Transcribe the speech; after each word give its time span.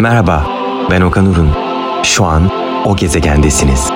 Merhaba, 0.00 0.46
ben 0.90 1.00
Okan 1.00 1.26
Urun. 1.26 1.50
Şu 2.02 2.24
an 2.24 2.50
o 2.84 2.96
gezegendesiniz. 2.96 3.90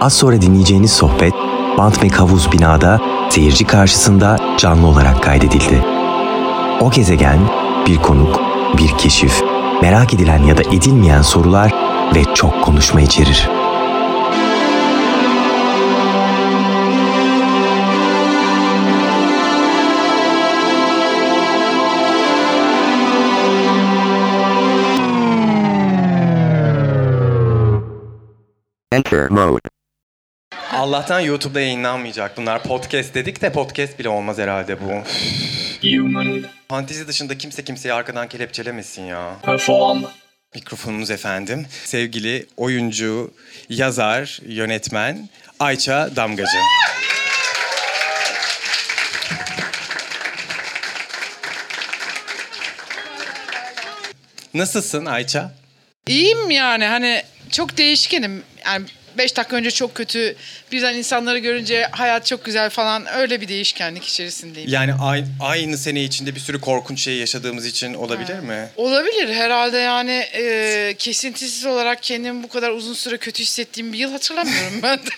Az 0.00 0.12
sonra 0.12 0.42
dinleyeceğiniz 0.42 0.92
sohbet, 0.92 1.34
Bantmek 1.78 2.20
Havuz 2.20 2.52
binada 2.52 3.00
seyirci 3.30 3.66
karşısında 3.66 4.38
canlı 4.58 4.86
olarak 4.86 5.22
kaydedildi. 5.22 5.84
O 6.80 6.90
gezegen, 6.90 7.38
bir 7.86 7.96
konuk, 7.96 8.40
bir 8.78 8.88
keşif, 8.98 9.42
merak 9.82 10.14
edilen 10.14 10.42
ya 10.42 10.56
da 10.56 10.62
edilmeyen 10.62 11.22
sorular 11.22 11.74
ve 12.14 12.34
çok 12.34 12.62
konuşma 12.62 13.00
içerir. 13.00 13.59
Enter 28.92 29.30
mode. 29.30 29.68
Allah'tan 30.72 31.20
YouTube'da 31.20 31.60
yayınlanmayacak 31.60 32.36
bunlar. 32.36 32.62
Podcast 32.62 33.14
dedik 33.14 33.42
de 33.42 33.52
podcast 33.52 33.98
bile 33.98 34.08
olmaz 34.08 34.38
herhalde 34.38 34.76
bu. 34.80 34.90
Human 35.82 36.42
Fantezi 36.68 37.08
dışında 37.08 37.38
kimse 37.38 37.64
kimseyi 37.64 37.92
arkadan 37.92 38.28
kelepçelemesin 38.28 39.02
ya. 39.02 39.36
perform. 39.42 40.02
Mikrofonumuz 40.54 41.10
efendim. 41.10 41.66
Sevgili 41.84 42.46
oyuncu, 42.56 43.30
yazar, 43.68 44.40
yönetmen 44.46 45.28
Ayça 45.60 46.16
Damgacı. 46.16 46.56
Nasılsın 54.54 55.04
Ayça? 55.06 55.59
İyiyim 56.10 56.50
yani 56.50 56.84
hani 56.84 57.22
çok 57.50 57.76
değişkenim. 57.76 58.42
Yani 58.66 58.86
beş 59.18 59.36
dakika 59.36 59.56
önce 59.56 59.70
çok 59.70 59.94
kötü, 59.94 60.36
birden 60.72 60.94
insanları 60.94 61.38
görünce 61.38 61.88
hayat 61.90 62.26
çok 62.26 62.44
güzel 62.44 62.70
falan 62.70 63.06
öyle 63.06 63.40
bir 63.40 63.48
değişkenlik 63.48 64.04
içerisindeyim. 64.04 64.70
Yani 64.70 64.92
ay- 64.94 65.24
aynı 65.40 65.78
sene 65.78 66.04
içinde 66.04 66.34
bir 66.34 66.40
sürü 66.40 66.60
korkunç 66.60 67.00
şey 67.00 67.16
yaşadığımız 67.16 67.66
için 67.66 67.94
olabilir 67.94 68.38
mi? 68.38 68.68
Olabilir 68.76 69.34
herhalde 69.34 69.78
yani 69.78 70.10
e, 70.34 70.94
kesintisiz 70.98 71.66
olarak 71.66 72.02
kendimi 72.02 72.42
bu 72.42 72.48
kadar 72.48 72.70
uzun 72.70 72.94
süre 72.94 73.16
kötü 73.16 73.42
hissettiğim 73.42 73.92
bir 73.92 73.98
yıl 73.98 74.12
hatırlamıyorum 74.12 74.80
ben 74.82 74.98
de. 74.98 75.10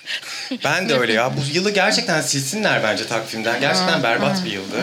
Ben 0.65 0.89
de 0.89 0.95
öyle 0.95 1.13
ya. 1.13 1.33
Bu 1.37 1.41
yılı 1.57 1.71
gerçekten 1.71 2.21
silsinler 2.21 2.83
bence 2.83 3.07
takvimden. 3.07 3.61
Gerçekten 3.61 4.03
berbat 4.03 4.45
bir 4.45 4.51
yıldı. 4.53 4.77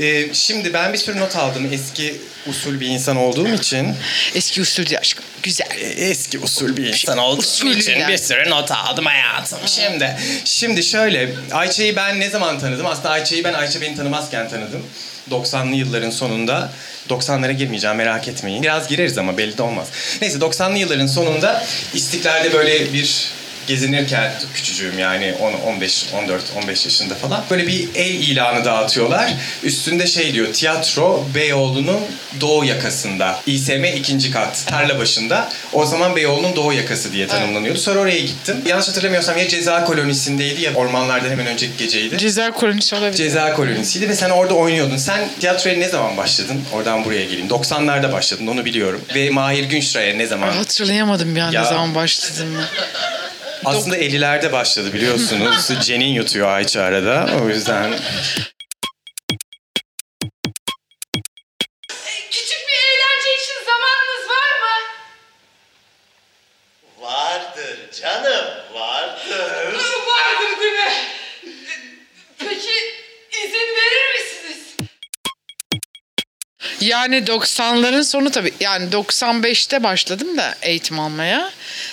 Ee, 0.00 0.34
şimdi 0.34 0.72
ben 0.72 0.92
bir 0.92 0.98
sürü 0.98 1.20
not 1.20 1.36
aldım 1.36 1.68
eski 1.72 2.20
usul 2.46 2.80
bir 2.80 2.86
insan 2.86 3.16
olduğum 3.16 3.48
için. 3.54 3.94
Eski 4.34 4.60
usuldü 4.60 4.96
aşkım. 4.96 5.24
Güzel. 5.42 5.66
e, 5.80 5.84
Eski 5.86 6.38
usul 6.38 6.76
bir 6.76 6.86
insan 6.86 7.18
olduğum 7.18 7.38
Usul 7.40 7.70
için 7.76 7.92
yani. 7.98 8.12
bir 8.12 8.18
sürü 8.18 8.50
not 8.50 8.72
aldım 8.72 9.06
hayatım. 9.06 9.58
Şimdi 9.66 10.16
şimdi 10.44 10.82
şöyle 10.82 11.30
Ayça'yı 11.52 11.96
ben 11.96 12.20
ne 12.20 12.30
zaman 12.30 12.58
tanıdım? 12.58 12.86
Aslında 12.86 13.10
Ayça'yı 13.10 13.44
ben 13.44 13.52
Ayça 13.54 13.80
beni 13.80 13.96
tanımazken 13.96 14.48
tanıdım. 14.48 14.82
90'lı 15.30 15.74
yılların 15.76 16.10
sonunda 16.10 16.72
90'lara 17.10 17.52
girmeyeceğim 17.52 17.96
merak 17.96 18.28
etmeyin. 18.28 18.62
Biraz 18.62 18.88
gireriz 18.88 19.18
ama 19.18 19.38
belli 19.38 19.58
de 19.58 19.62
olmaz. 19.62 19.88
Neyse 20.22 20.38
90'lı 20.38 20.78
yılların 20.78 21.06
sonunda 21.06 21.66
İstiklal'de 21.94 22.52
böyle 22.52 22.92
bir 22.92 23.28
gezinirken 23.66 24.32
küçücüğüm 24.54 24.98
yani 24.98 25.34
10 25.40 25.52
15 25.52 26.04
14 26.22 26.42
15 26.62 26.84
yaşında 26.84 27.14
falan 27.14 27.44
böyle 27.50 27.66
bir 27.66 27.88
el 27.94 28.14
ilanı 28.14 28.64
dağıtıyorlar. 28.64 29.34
Üstünde 29.62 30.06
şey 30.06 30.34
diyor 30.34 30.52
tiyatro 30.52 31.24
Beyoğlu'nun 31.34 32.00
doğu 32.40 32.64
yakasında. 32.64 33.40
İSM 33.46 33.84
ikinci 33.84 34.30
kat 34.30 34.64
tarla 34.66 34.98
başında. 34.98 35.48
O 35.72 35.86
zaman 35.86 36.16
Beyoğlu'nun 36.16 36.56
doğu 36.56 36.72
yakası 36.72 37.12
diye 37.12 37.26
tanımlanıyordu. 37.26 37.78
Sonra 37.78 38.00
oraya 38.00 38.20
gittim. 38.20 38.56
Yanlış 38.66 38.88
hatırlamıyorsam 38.88 39.38
ya 39.38 39.48
ceza 39.48 39.84
kolonisindeydi 39.84 40.62
ya 40.62 40.74
ormanlardan 40.74 41.30
hemen 41.30 41.46
önceki 41.46 41.76
geceydi. 41.78 42.18
Ceza 42.18 42.50
kolonisi 42.50 42.94
olabilir. 42.94 43.16
Ceza 43.16 43.52
kolonisiydi 43.54 44.08
ve 44.08 44.14
sen 44.14 44.30
orada 44.30 44.54
oynuyordun. 44.54 44.96
Sen 44.96 45.28
tiyatroya 45.40 45.76
ne 45.76 45.88
zaman 45.88 46.16
başladın? 46.16 46.62
Oradan 46.72 47.04
buraya 47.04 47.24
geleyim. 47.24 47.48
90'larda 47.48 48.12
başladın 48.12 48.46
onu 48.46 48.64
biliyorum. 48.64 49.00
Ve 49.14 49.30
Mahir 49.30 49.64
Günşra'ya 49.64 50.14
ne 50.14 50.26
zaman? 50.26 50.52
Hatırlayamadım 50.52 51.34
bir 51.36 51.40
an 51.40 51.52
Ya. 51.52 51.62
ne 51.62 51.68
zaman 51.68 51.94
başladım 51.94 52.48
ben. 52.58 52.64
Aslında 53.64 53.98
50'lerde 53.98 54.52
başladı 54.52 54.92
biliyorsunuz. 54.92 55.68
Cenin 55.86 56.06
yutuyor 56.06 56.48
Ayça 56.48 56.82
arada. 56.82 57.28
O 57.42 57.48
yüzden 57.48 57.92
Küçük 62.30 62.58
bir 62.68 62.74
eğlence 62.74 63.42
için 63.42 63.54
zamanınız 63.66 64.28
var 64.30 64.60
mı? 64.60 64.76
Vardır 67.00 67.78
canım, 68.02 68.44
vardır. 68.74 69.74
Vardır 70.06 70.60
değil 70.60 70.72
mi? 70.72 70.92
Peki 72.38 72.70
izin 73.44 73.68
verir 73.76 74.20
misiniz? 74.20 74.74
Yani 76.80 77.16
90'ların 77.16 78.04
sonu 78.04 78.30
tabii. 78.30 78.52
Yani 78.60 78.90
95'te 78.90 79.82
başladım 79.82 80.36
da 80.36 80.54
eğitim 80.62 81.00
almaya. 81.00 81.50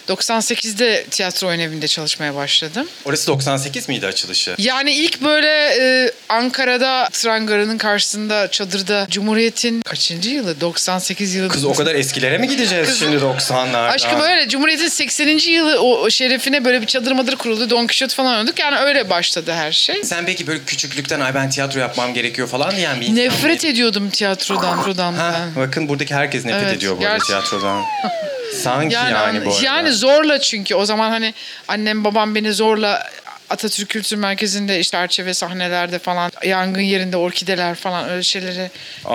98'de 0.09 1.06
tiyatro 1.12 1.47
oyun 1.47 1.59
evinde 1.59 1.88
çalışmaya 1.88 2.35
başladım. 2.35 2.88
orası 3.06 3.28
98 3.28 3.90
miydi 3.90 4.07
açılışı? 4.07 4.56
Yani 4.57 4.91
ilk 4.91 5.22
böyle 5.22 5.75
e, 5.79 6.12
Ankara'da 6.29 7.09
tren 7.12 7.46
garının 7.47 7.78
karşısında 7.78 8.52
çadırda 8.52 9.07
Cumhuriyet'in 9.09 9.81
kaçıncı 9.81 10.29
yılı? 10.29 10.62
98 10.62 11.35
yılı. 11.35 11.47
Kız 11.50 11.66
o 11.66 11.74
kadar 11.74 11.96
eskilere 11.96 12.38
mi 12.38 12.47
gideceğiz 12.47 13.00
şimdi 13.00 13.16
90'larda? 13.16 13.90
Aşkım 13.90 14.19
öyle 14.22 14.47
Cumhuriyet'in 14.50 14.88
80. 14.88 15.52
yılı 15.52 15.79
o, 15.81 16.09
şerefine 16.09 16.66
böyle 16.66 16.81
bir 16.81 16.88
çadır 16.88 17.12
madır 17.12 17.35
kuruldu. 17.35 17.69
Don 17.69 17.88
Quixote 17.88 18.16
falan 18.16 18.34
oynadık. 18.38 18.59
Yani 18.59 18.78
öyle 18.79 19.09
başladı 19.09 19.52
her 19.53 19.72
şey. 19.72 20.03
Sen 20.03 20.25
peki 20.25 20.47
böyle 20.47 20.59
küçüklükten 20.63 21.19
ay 21.19 21.35
ben 21.35 21.50
tiyatro 21.50 21.79
yapmam 21.79 22.13
gerekiyor 22.13 22.47
falan 22.47 22.75
diyen 22.75 23.02
bir 23.02 23.06
insan 23.06 23.25
Nefret 23.25 23.44
mıydın? 23.44 23.68
ediyordum 23.68 24.09
tiyatrodan. 24.09 24.62
tiyatrodan 24.62 25.13
Ha, 25.13 25.35
ben. 25.56 25.68
bakın 25.68 25.90
buradaki 25.90 26.16
herkes 26.16 26.46
nefret 26.46 26.63
Evet, 26.63 26.78
ediyor 26.78 26.97
bu 27.02 27.06
arada 27.06 27.23
tiyatrodan. 27.23 27.81
Sanki 28.54 28.96
yani, 28.96 29.12
Yani, 29.14 29.46
bu 29.46 29.54
arada. 29.54 29.66
yani 29.66 29.92
zorla 29.92 30.40
çünkü 30.40 30.76
o 30.76 30.86
zaman 30.86 31.10
hani 31.10 31.34
annem 31.68 32.04
babam 32.04 32.36
beni 32.36 32.54
zorla 32.54 33.10
Atatürk 33.50 33.90
Kültür 33.90 34.18
Merkezi'nde 34.18 34.80
işte 34.80 34.98
çerçeve 34.98 35.34
sahnelerde 35.34 36.00
falan 36.00 36.32
yangın 36.46 36.82
yerinde 36.82 37.18
orkideler 37.18 37.76
falan 37.76 38.10
öyle 38.10 38.70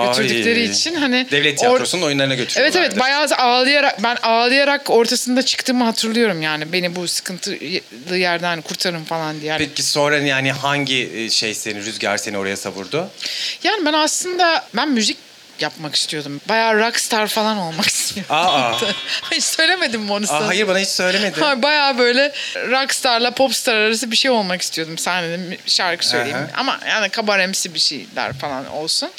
götürdükleri 0.05 0.59
Ay. 0.59 0.65
için 0.65 0.95
hani 0.95 1.27
Devlet 1.31 1.53
or- 1.53 1.59
tiyatrosunun 1.59 2.03
oyunlarına 2.03 2.33
Evet 2.33 2.45
götürüyorlardı. 2.47 2.77
evet 2.87 2.99
bayağı 2.99 3.25
ağlayarak 3.37 4.03
ben 4.03 4.17
ağlayarak 4.23 4.89
ortasında 4.89 5.41
çıktığımı 5.41 5.83
hatırlıyorum 5.83 6.41
yani 6.41 6.73
beni 6.73 6.95
bu 6.95 7.07
sıkıntılı 7.07 8.17
yerden 8.17 8.61
kurtarın 8.61 9.03
falan 9.03 9.41
diye. 9.41 9.55
Peki 9.57 9.83
sonra 9.83 10.17
yani 10.17 10.51
hangi 10.51 11.09
e, 11.15 11.29
şey 11.29 11.53
seni, 11.53 11.85
rüzgar 11.85 12.17
seni 12.17 12.37
oraya 12.37 12.57
savurdu? 12.57 13.09
Yani 13.63 13.85
ben 13.85 13.93
aslında 13.93 14.65
ben 14.75 14.89
müzik 14.89 15.17
yapmak 15.61 15.95
istiyordum. 15.95 16.41
Bayağı 16.49 16.75
rockstar 16.79 17.27
falan 17.27 17.57
olmak 17.57 17.85
istiyordum. 17.87 18.35
Aa. 18.35 18.73
Hiç 19.31 19.43
söylemedim 19.43 20.01
mi 20.01 20.11
onu 20.11 20.27
sana? 20.27 20.37
Aa, 20.37 20.47
hayır 20.47 20.67
bana 20.67 20.79
hiç 20.79 20.89
söylemedin. 20.89 21.41
Ha, 21.41 21.61
Bayağı 21.63 21.97
böyle 21.97 22.33
rockstarla 22.55 23.31
popstar 23.31 23.75
arası 23.75 24.11
bir 24.11 24.15
şey 24.15 24.31
olmak 24.31 24.61
istiyordum. 24.61 24.97
Sahnede 24.97 25.57
şarkı 25.65 26.07
söyleyeyim. 26.07 26.37
Aha. 26.37 26.59
Ama 26.59 26.79
yani 26.89 27.09
kabaremsi 27.09 27.73
bir 27.73 27.79
şeyler 27.79 28.33
falan 28.33 28.67
olsun. 28.71 29.11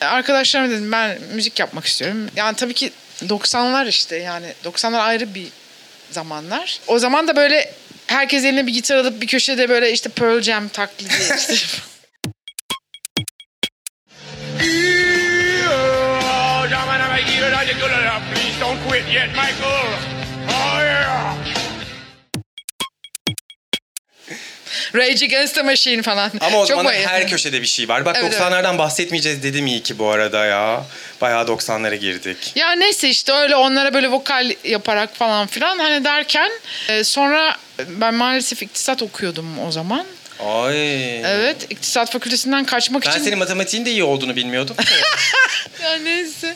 Arkadaşlarıma 0.00 0.70
dedim 0.70 0.92
ben 0.92 1.18
müzik 1.34 1.58
yapmak 1.58 1.86
istiyorum. 1.86 2.26
Yani 2.36 2.56
tabii 2.56 2.74
ki 2.74 2.92
90'lar 3.22 3.88
işte 3.88 4.16
yani 4.16 4.46
90'lar 4.64 4.98
ayrı 4.98 5.34
bir 5.34 5.46
zamanlar. 6.10 6.78
O 6.86 6.98
zaman 6.98 7.28
da 7.28 7.36
böyle 7.36 7.72
herkes 8.06 8.44
eline 8.44 8.66
bir 8.66 8.72
gitar 8.74 8.96
alıp 8.96 9.20
bir 9.22 9.26
köşede 9.26 9.68
böyle 9.68 9.92
işte 9.92 10.08
Pearl 10.08 10.42
Jam 10.42 10.68
taklidi 10.68 11.14
işte. 11.38 11.54
Please 18.34 18.60
don't 18.60 18.78
quit 18.88 19.04
yet, 19.12 19.28
Michael. 19.28 19.88
Oh 20.48 20.80
yeah. 20.80 21.34
Rage 24.94 25.22
Against 25.22 25.54
the 25.54 25.62
Machine 25.62 26.02
falan. 26.02 26.30
Ama 26.40 26.56
o 26.58 26.60
Çok 26.60 26.66
zaman 26.68 26.84
bayıldım. 26.84 27.10
her 27.10 27.28
köşede 27.28 27.62
bir 27.62 27.66
şey 27.66 27.88
var. 27.88 28.04
Bak 28.04 28.16
Evet, 28.20 28.34
90'lardan 28.34 28.78
bahsetmeyeceğiz 28.78 29.42
dedim 29.42 29.66
iyi 29.66 29.82
ki 29.82 29.98
bu 29.98 30.08
arada 30.10 30.44
ya. 30.44 30.84
Bayağı 31.20 31.44
90'lara 31.44 31.94
girdik. 31.94 32.52
Ya 32.54 32.72
neyse 32.72 33.08
işte 33.08 33.32
öyle 33.32 33.56
onlara 33.56 33.94
böyle 33.94 34.10
vokal 34.10 34.50
yaparak 34.64 35.16
falan 35.16 35.46
filan 35.46 35.78
hani 35.78 36.04
derken 36.04 36.50
e, 36.88 37.04
sonra 37.04 37.56
ben 37.88 38.14
maalesef 38.14 38.62
iktisat 38.62 39.02
okuyordum 39.02 39.58
o 39.66 39.70
zaman. 39.72 40.06
Ay. 40.46 41.20
Evet 41.20 41.66
iktisat 41.70 42.10
fakültesinden 42.12 42.64
kaçmak 42.64 43.06
Ben 43.06 43.10
için. 43.10 43.20
senin 43.22 43.38
matematiğin 43.38 43.84
de 43.84 43.90
iyi 43.90 44.04
olduğunu 44.04 44.36
bilmiyordum. 44.36 44.76
Ya 45.82 45.94
neyse. 45.98 46.54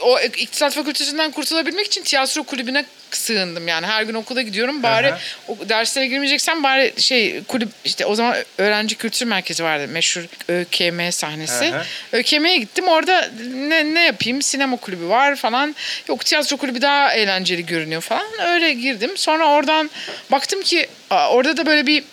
o 0.00 0.20
iktisat 0.20 0.74
fakültesinden 0.74 1.30
kurtulabilmek 1.30 1.86
için 1.86 2.02
tiyatro 2.02 2.42
kulübüne 2.42 2.84
sığındım 3.10 3.68
yani 3.68 3.86
her 3.86 4.02
gün 4.02 4.14
okula 4.14 4.42
gidiyorum 4.42 4.82
bari 4.82 5.12
Aha. 5.12 5.18
o 5.48 5.56
derslere 5.68 6.06
girmeyeceksem 6.06 6.62
bari 6.62 6.92
şey 6.98 7.42
kulüp 7.44 7.68
işte 7.84 8.06
o 8.06 8.14
zaman 8.14 8.36
öğrenci 8.58 8.94
kültür 8.96 9.26
merkezi 9.26 9.64
vardı 9.64 9.88
meşhur 9.88 10.22
ÖKM 10.48 11.10
sahnesi. 11.10 11.64
Aha. 11.74 11.84
ÖKM'ye 12.12 12.56
gittim 12.58 12.88
orada 12.88 13.30
ne, 13.54 13.94
ne 13.94 14.04
yapayım 14.04 14.42
sinema 14.42 14.76
kulübü 14.76 15.08
var 15.08 15.36
falan 15.36 15.74
yok 16.08 16.24
tiyatro 16.24 16.56
kulübü 16.56 16.82
daha 16.82 17.12
eğlenceli 17.14 17.66
görünüyor 17.66 18.02
falan 18.02 18.26
öyle 18.46 18.72
girdim 18.72 19.10
sonra 19.16 19.46
oradan 19.48 19.90
baktım 20.32 20.62
ki 20.62 20.86
orada 21.10 21.56
da 21.56 21.66
böyle 21.66 21.86
bir 21.86 22.04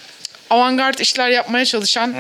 avantgard 0.50 1.00
işler 1.00 1.30
yapmaya 1.30 1.66
çalışan 1.66 2.16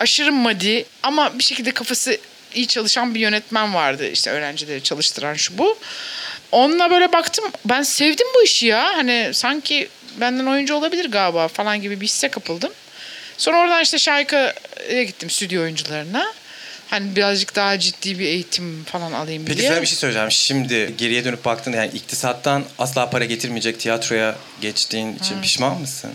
aşırı 0.00 0.32
madi 0.32 0.84
ama 1.02 1.38
bir 1.38 1.44
şekilde 1.44 1.70
kafası 1.70 2.18
iyi 2.54 2.66
çalışan 2.66 3.14
bir 3.14 3.20
yönetmen 3.20 3.74
vardı 3.74 4.08
işte 4.08 4.30
öğrencileri 4.30 4.82
çalıştıran 4.82 5.34
şu 5.34 5.58
bu. 5.58 5.78
Onunla 6.52 6.90
böyle 6.90 7.12
baktım 7.12 7.44
ben 7.64 7.82
sevdim 7.82 8.26
bu 8.34 8.42
işi 8.42 8.66
ya 8.66 8.84
hani 8.96 9.30
sanki 9.32 9.88
benden 10.20 10.46
oyuncu 10.46 10.74
olabilir 10.74 11.10
galiba 11.10 11.48
falan 11.48 11.82
gibi 11.82 12.00
bir 12.00 12.06
hisse 12.06 12.28
kapıldım. 12.28 12.72
Sonra 13.38 13.58
oradan 13.58 13.82
işte 13.82 13.98
Şahika'ya 13.98 15.02
gittim 15.02 15.30
stüdyo 15.30 15.62
oyuncularına. 15.62 16.32
Hani 16.90 17.16
birazcık 17.16 17.56
daha 17.56 17.78
ciddi 17.78 18.18
bir 18.18 18.24
eğitim 18.24 18.84
falan 18.84 19.12
alayım 19.12 19.44
Peki 19.46 19.58
diye. 19.58 19.68
sana 19.68 19.82
bir 19.82 19.86
şey 19.86 19.96
söyleyeceğim. 19.96 20.30
Şimdi 20.30 20.94
geriye 20.98 21.24
dönüp 21.24 21.44
baktığında 21.44 21.76
yani 21.76 21.90
iktisattan 21.94 22.64
asla 22.78 23.10
para 23.10 23.24
getirmeyecek 23.24 23.80
tiyatroya 23.80 24.36
geçtiğin 24.60 25.16
için 25.16 25.42
pişman 25.42 25.80
mısın? 25.80 26.10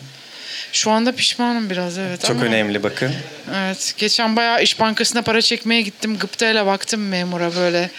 Şu 0.74 0.92
anda 0.92 1.12
pişmanım 1.12 1.70
biraz 1.70 1.98
evet 1.98 2.22
Çok 2.22 2.32
ama. 2.32 2.46
önemli 2.46 2.84
bakın. 2.84 3.14
Evet. 3.56 3.94
Geçen 3.98 4.36
bayağı 4.36 4.64
İş 4.64 4.80
Bankası'na 4.80 5.22
para 5.22 5.42
çekmeye 5.42 5.82
gittim. 5.82 6.18
Gıptayla 6.18 6.66
baktım 6.66 7.08
memura 7.08 7.56
böyle. 7.56 7.90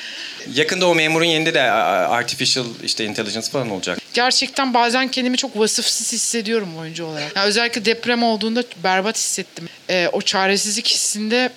Yakında 0.54 0.86
o 0.88 0.94
memurun 0.94 1.24
yerinde 1.24 1.54
de 1.54 1.62
artificial 1.62 2.66
işte 2.84 3.04
intelligence 3.04 3.50
falan 3.50 3.70
olacak. 3.70 3.98
Gerçekten 4.14 4.74
bazen 4.74 5.08
kendimi 5.08 5.36
çok 5.36 5.58
vasıfsız 5.58 6.12
hissediyorum 6.12 6.68
oyuncu 6.78 7.04
olarak. 7.04 7.36
Yani 7.36 7.46
özellikle 7.46 7.84
deprem 7.84 8.22
olduğunda 8.22 8.62
berbat 8.84 9.16
hissettim. 9.16 9.68
Ee, 9.90 10.08
o 10.12 10.22
çaresizlik 10.22 10.88
hissinde 10.88 11.50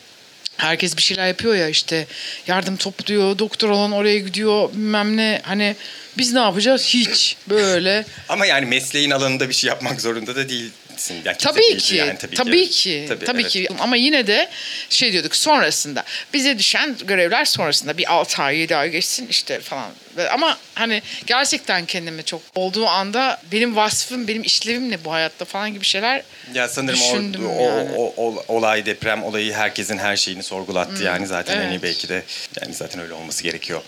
herkes 0.58 0.98
bir 0.98 1.02
şeyler 1.02 1.28
yapıyor 1.28 1.56
ya 1.56 1.68
işte 1.70 2.08
yardım 2.48 2.78
topluyor, 2.78 3.40
doktor 3.40 3.70
olan 3.70 3.92
oraya 3.92 4.20
gidiyor 4.20 4.70
bilmem 4.74 5.18
ne. 5.18 5.42
Hani 5.44 5.76
biz 6.18 6.34
ne 6.34 6.40
yapacağız? 6.40 6.86
Hiç 6.86 7.38
böyle. 7.50 8.06
Ama 8.30 8.46
yani 8.46 8.66
mesleğin 8.66 9.12
alanında 9.12 9.50
bir 9.50 9.54
şey 9.54 9.68
yapmak 9.68 10.02
zorunda 10.02 10.36
da 10.36 10.50
değilsin. 10.94 11.22
Yani 11.26 11.38
Tabii 11.38 11.78
ki, 11.78 11.96
yani, 11.96 12.18
tabii, 12.18 12.36
tabii, 12.36 12.70
ki, 12.70 13.06
tabii, 13.26 13.42
evet. 13.42 13.52
ki. 13.52 13.68
Ama 13.80 13.96
yine 13.96 14.28
de 14.28 14.50
şey 14.90 15.12
diyorduk 15.12 15.36
sonrasında 15.36 16.04
bize 16.34 16.60
düşen 16.60 16.96
görevler 17.04 17.46
sonrasında 17.46 17.98
bir 17.98 18.14
6 18.14 18.42
ay 18.44 18.58
7 18.58 18.76
ay 18.76 18.90
geçsin 18.90 19.28
işte 19.28 19.60
falan. 19.60 19.90
Ama 20.32 20.58
hani 20.76 21.02
gerçekten 21.28 21.86
kendimi 21.86 22.24
çok 22.24 22.42
olduğu 22.56 22.88
anda 22.88 23.42
benim 23.52 23.76
vasfım, 23.76 24.28
benim 24.28 24.44
işlevim 24.44 24.92
ne 24.92 25.06
bu 25.06 25.12
hayatta 25.14 25.46
falan 25.46 25.74
gibi 25.74 25.86
şeyler 25.86 26.22
Ya 26.54 26.68
sanırım 26.68 27.00
o, 27.02 27.04
Düşündüm 27.14 27.50
o, 27.50 27.64
yani. 27.64 27.92
o- 27.98 28.14
o- 28.18 28.46
olay 28.48 28.86
deprem 28.86 29.24
olayı 29.24 29.54
herkesin 29.54 29.98
her 29.98 30.18
şeyini 30.18 30.44
sorgulattı 30.44 31.04
yani 31.04 31.28
zaten 31.28 31.56
Hmm, 31.56 31.70
evet. 31.72 31.84
belki 31.84 32.10
de 32.10 32.24
yani 32.62 32.74
zaten 32.74 33.02
öyle 33.02 33.14
olması 33.14 33.44
gerekiyor. 33.44 33.82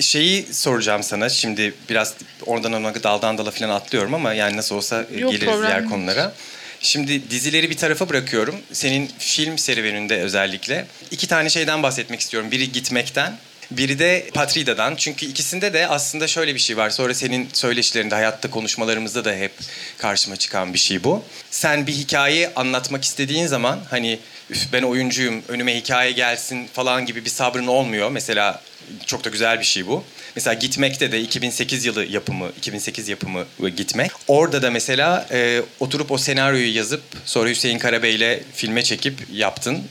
Şeyi 0.00 0.46
soracağım 0.54 1.02
sana 1.02 1.28
şimdi 1.28 1.74
biraz 1.88 2.14
oradan 2.46 2.72
ona 2.72 3.02
daldan 3.02 3.38
dala 3.38 3.50
falan 3.50 3.70
atlıyorum 3.70 4.14
ama 4.14 4.34
yani 4.34 4.56
nasıl 4.56 4.76
olsa 4.76 5.06
e, 5.14 5.20
Yok, 5.20 5.32
geliriz 5.32 5.48
problem 5.48 5.66
diğer 5.70 5.84
konulara. 5.84 6.32
Şimdi 6.80 7.30
dizileri 7.30 7.70
bir 7.70 7.76
tarafa 7.76 8.08
bırakıyorum. 8.08 8.54
Senin 8.72 9.10
film 9.18 9.58
serüveninde 9.58 10.20
özellikle 10.20 10.86
iki 11.10 11.26
tane 11.26 11.50
şeyden 11.50 11.82
bahsetmek 11.82 12.20
istiyorum. 12.20 12.50
Biri 12.50 12.72
gitmekten, 12.72 13.38
biri 13.70 13.98
de 13.98 14.30
Patrida'dan. 14.34 14.96
Çünkü 14.96 15.26
ikisinde 15.26 15.72
de 15.72 15.86
aslında 15.86 16.26
şöyle 16.28 16.54
bir 16.54 16.60
şey 16.60 16.76
var. 16.76 16.90
Sonra 16.90 17.14
senin 17.14 17.48
söyleşilerinde, 17.52 18.14
hayatta 18.14 18.50
konuşmalarımızda 18.50 19.24
da 19.24 19.32
hep 19.34 19.52
karşıma 19.98 20.36
çıkan 20.36 20.74
bir 20.74 20.78
şey 20.78 21.04
bu. 21.04 21.24
Sen 21.50 21.86
bir 21.86 21.92
hikaye 21.92 22.52
anlatmak 22.56 23.04
istediğin 23.04 23.46
zaman 23.46 23.80
hani 23.90 24.18
"Üf, 24.50 24.72
ben 24.72 24.82
oyuncuyum, 24.82 25.42
önüme 25.48 25.76
hikaye 25.76 26.12
gelsin 26.12 26.66
falan 26.72 27.06
gibi 27.06 27.24
bir 27.24 27.30
sabrın 27.30 27.66
olmuyor. 27.66 28.10
Mesela 28.10 28.62
çok 29.06 29.24
da 29.24 29.28
güzel 29.28 29.58
bir 29.58 29.64
şey 29.64 29.86
bu. 29.86 30.04
Mesela 30.36 30.54
Gitmek'te 30.54 31.12
de 31.12 31.20
2008 31.20 31.84
yılı 31.84 32.04
yapımı, 32.04 32.48
2008 32.58 33.08
yapımı 33.08 33.44
Gitmek. 33.76 34.10
Orada 34.28 34.62
da 34.62 34.70
mesela 34.70 35.26
e, 35.30 35.62
oturup 35.80 36.10
o 36.10 36.18
senaryoyu 36.18 36.76
yazıp 36.76 37.02
sonra 37.24 37.48
Hüseyin 37.48 37.78
Karabey'le 37.78 38.40
filme 38.54 38.82
çekip 38.82 39.14
yaptın. 39.32 39.82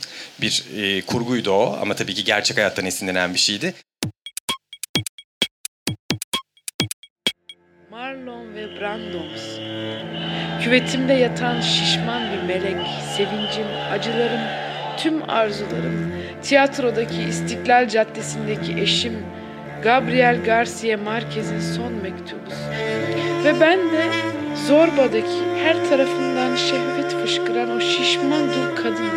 Bir 0.42 0.64
e, 0.78 1.02
kurguydu 1.02 1.52
o 1.52 1.78
ama 1.82 1.96
tabii 1.96 2.14
ki 2.14 2.24
gerçek 2.24 2.58
hayattan 2.58 2.86
esinlenen 2.86 3.34
bir 3.34 3.40
şeydi. 3.40 3.74
Marlon 7.92 8.56
ve 8.56 8.80
Brandoms. 8.80 9.42
Küvetimde 10.64 11.14
yatan 11.14 11.62
şişman 11.62 12.32
bir 12.32 12.44
melek, 12.44 12.88
sevincim, 13.18 13.68
acılarım, 13.92 14.42
tüm 14.98 15.30
arzularım, 15.30 16.12
tiyatrodaki 16.44 17.24
İstiklal 17.24 17.88
Caddesi'ndeki 17.88 18.82
eşim, 18.82 19.26
Gabriel 19.84 20.44
Garcia 20.46 20.98
Marquez'in 20.98 21.60
son 21.60 21.94
mektubu. 21.94 22.52
Ve 23.44 23.62
ben 23.62 23.80
de 23.80 24.06
Zorba'daki 24.68 25.58
her 25.64 25.90
tarafından 25.90 26.56
şehvet 26.56 27.16
fışkıran 27.16 27.70
o 27.70 27.80
şişman 27.80 28.48
dul 28.48 28.76
kadın. 28.76 29.08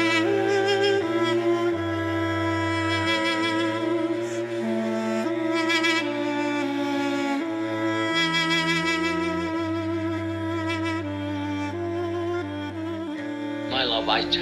My 13.70 13.86
love, 13.86 14.10
Aita. 14.12 14.40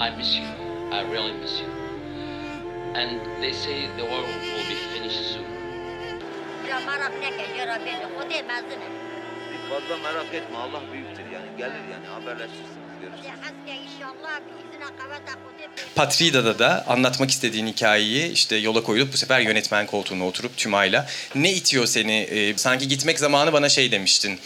I 0.00 0.16
miss 0.16 0.36
you. 0.36 0.63
I 1.04 1.12
really 1.12 1.32
miss 1.32 1.60
you. 1.60 1.68
And 2.94 3.20
they 3.42 3.52
say 3.52 3.88
the 3.96 4.04
war 4.04 4.22
will 4.22 4.68
be 4.68 4.76
finished 4.94 5.26
soon. 5.32 5.44
mezine. 8.42 8.88
Fazla 9.70 9.96
merak 9.96 10.34
etme 10.34 10.58
Allah 10.58 10.82
büyüktür 10.92 11.24
yani 11.34 11.46
gelir 11.58 11.84
yani 11.92 12.06
haberleşirsiniz 12.06 12.84
Hode 13.02 13.24
Patrida'da 15.94 16.58
da 16.58 16.84
anlatmak 16.88 17.30
istediğin 17.30 17.66
hikayeyi 17.66 18.32
işte 18.32 18.56
yola 18.56 18.82
koyulup 18.82 19.12
bu 19.12 19.16
sefer 19.16 19.40
yönetmen 19.40 19.86
koltuğuna 19.86 20.26
oturup 20.26 20.56
Tümay'la. 20.56 21.06
Ne 21.34 21.52
itiyor 21.52 21.86
seni? 21.86 22.12
Ee, 22.16 22.56
sanki 22.56 22.88
gitmek 22.88 23.18
zamanı 23.18 23.52
bana 23.52 23.68
şey 23.68 23.92
demiştin. 23.92 24.38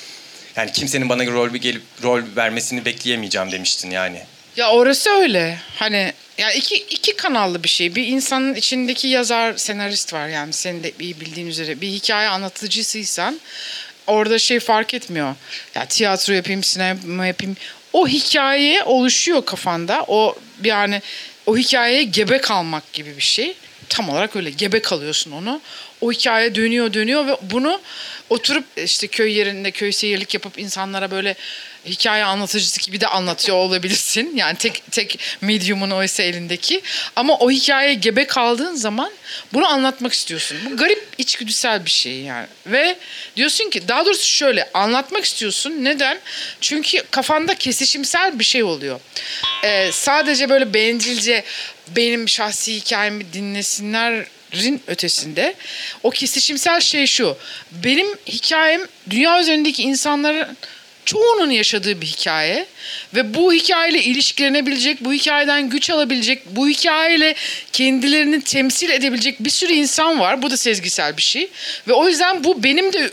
Yani 0.57 0.73
kimsenin 0.73 1.09
bana 1.09 1.27
rol 1.27 1.51
gelip 1.51 1.83
rol 2.03 2.23
vermesini 2.37 2.85
bekleyemeyeceğim 2.85 3.53
demiştin 3.53 3.91
yani. 3.91 4.23
Ya 4.59 4.71
orası 4.71 5.11
öyle. 5.11 5.59
Hani 5.77 6.13
ya 6.39 6.53
iki 6.53 6.77
iki 6.77 7.17
kanallı 7.17 7.65
bir 7.65 7.69
şey. 7.69 7.95
Bir 7.95 8.07
insanın 8.07 8.55
içindeki 8.55 9.09
yazar, 9.09 9.57
senarist 9.57 10.13
var 10.13 10.29
yani 10.29 10.53
senin 10.53 10.83
de 10.83 10.93
iyi 11.01 11.21
bildiğin 11.21 11.47
üzere. 11.47 11.81
Bir 11.81 11.89
hikaye 11.89 12.29
anlatıcısıysan 12.29 13.41
orada 14.07 14.39
şey 14.39 14.61
fark 14.61 14.95
etmiyor. 14.95 15.35
Ya 15.75 15.85
tiyatro 15.85 16.35
yapayım, 16.35 16.65
sinema 16.65 17.27
yapayım. 17.27 17.57
O 17.93 18.09
hikaye 18.09 18.83
oluşuyor 18.85 19.45
kafanda. 19.45 20.05
O 20.09 20.35
yani 20.65 21.03
o 21.47 21.57
hikayeye 21.57 22.03
gebe 22.03 22.41
kalmak 22.41 22.93
gibi 22.93 23.17
bir 23.17 23.23
şey. 23.23 23.55
Tam 23.89 24.09
olarak 24.09 24.37
öyle 24.37 24.51
gebe 24.51 24.83
kalıyorsun 24.83 25.33
onu. 25.33 25.61
O 26.01 26.13
hikaye 26.13 26.55
dönüyor 26.55 26.93
dönüyor 26.93 27.27
ve 27.27 27.37
bunu 27.43 27.81
oturup 28.31 28.65
işte 28.77 29.07
köy 29.07 29.33
yerinde 29.33 29.71
köy 29.71 29.93
seyirlik 29.93 30.35
yapıp 30.35 30.59
insanlara 30.59 31.11
böyle 31.11 31.37
hikaye 31.87 32.25
anlatıcısı 32.25 32.81
gibi 32.81 33.01
de 33.01 33.07
anlatıyor 33.07 33.57
olabilirsin. 33.67 34.37
Yani 34.37 34.59
tek 34.59 34.83
tek 34.91 35.19
medium'un 35.41 35.91
oysa 35.91 36.23
elindeki. 36.23 36.83
Ama 37.17 37.39
o 37.39 37.51
hikayeye 37.51 37.95
gebe 37.95 38.27
kaldığın 38.27 38.75
zaman 38.75 39.13
bunu 39.53 39.67
anlatmak 39.67 40.13
istiyorsun. 40.13 40.59
Bu 40.71 40.77
garip 40.77 41.07
içgüdüsel 41.19 41.85
bir 41.85 41.91
şey 41.91 42.21
yani. 42.21 42.47
Ve 42.67 42.97
diyorsun 43.37 43.71
ki 43.71 43.89
daha 43.89 44.07
doğrusu 44.07 44.29
şöyle 44.31 44.71
anlatmak 44.75 45.25
istiyorsun. 45.25 45.85
Neden? 45.85 46.19
Çünkü 46.61 47.03
kafanda 47.11 47.55
kesişimsel 47.55 48.39
bir 48.39 48.45
şey 48.45 48.63
oluyor. 48.63 49.01
Ee, 49.65 49.91
sadece 49.93 50.51
böyle 50.51 50.75
bencilce 50.75 51.45
benim 51.97 52.29
şahsi 52.29 52.75
hikayemi 52.75 53.33
dinlesinlerin 53.33 54.83
ötesinde 54.87 55.55
o 56.03 56.11
kesişimsel 56.11 56.81
şey 56.81 57.07
şu. 57.07 57.37
Benim 57.73 58.09
hikayem 58.27 58.81
dünya 59.11 59.41
üzerindeki 59.41 59.83
insanların 59.83 60.57
çoğunun 61.09 61.51
yaşadığı 61.51 62.01
bir 62.01 62.07
hikaye 62.07 62.67
ve 63.15 63.35
bu 63.35 63.53
hikayeyle 63.53 64.03
ilişkilenebilecek, 64.03 65.05
bu 65.05 65.13
hikayeden 65.13 65.71
güç 65.71 65.91
alabilecek, 65.91 66.43
bu 66.47 66.69
hikayeyle 66.69 67.35
kendilerini 67.73 68.41
temsil 68.41 68.91
edebilecek 68.91 69.45
bir 69.45 69.51
sürü 69.51 69.73
insan 69.73 70.21
var. 70.21 70.43
Bu 70.43 70.51
da 70.51 70.57
sezgisel 70.57 71.17
bir 71.17 71.23
şey. 71.23 71.51
Ve 71.89 71.93
o 71.93 72.09
yüzden 72.09 72.45
bu 72.45 72.63
benim 72.63 72.93
de 72.93 73.11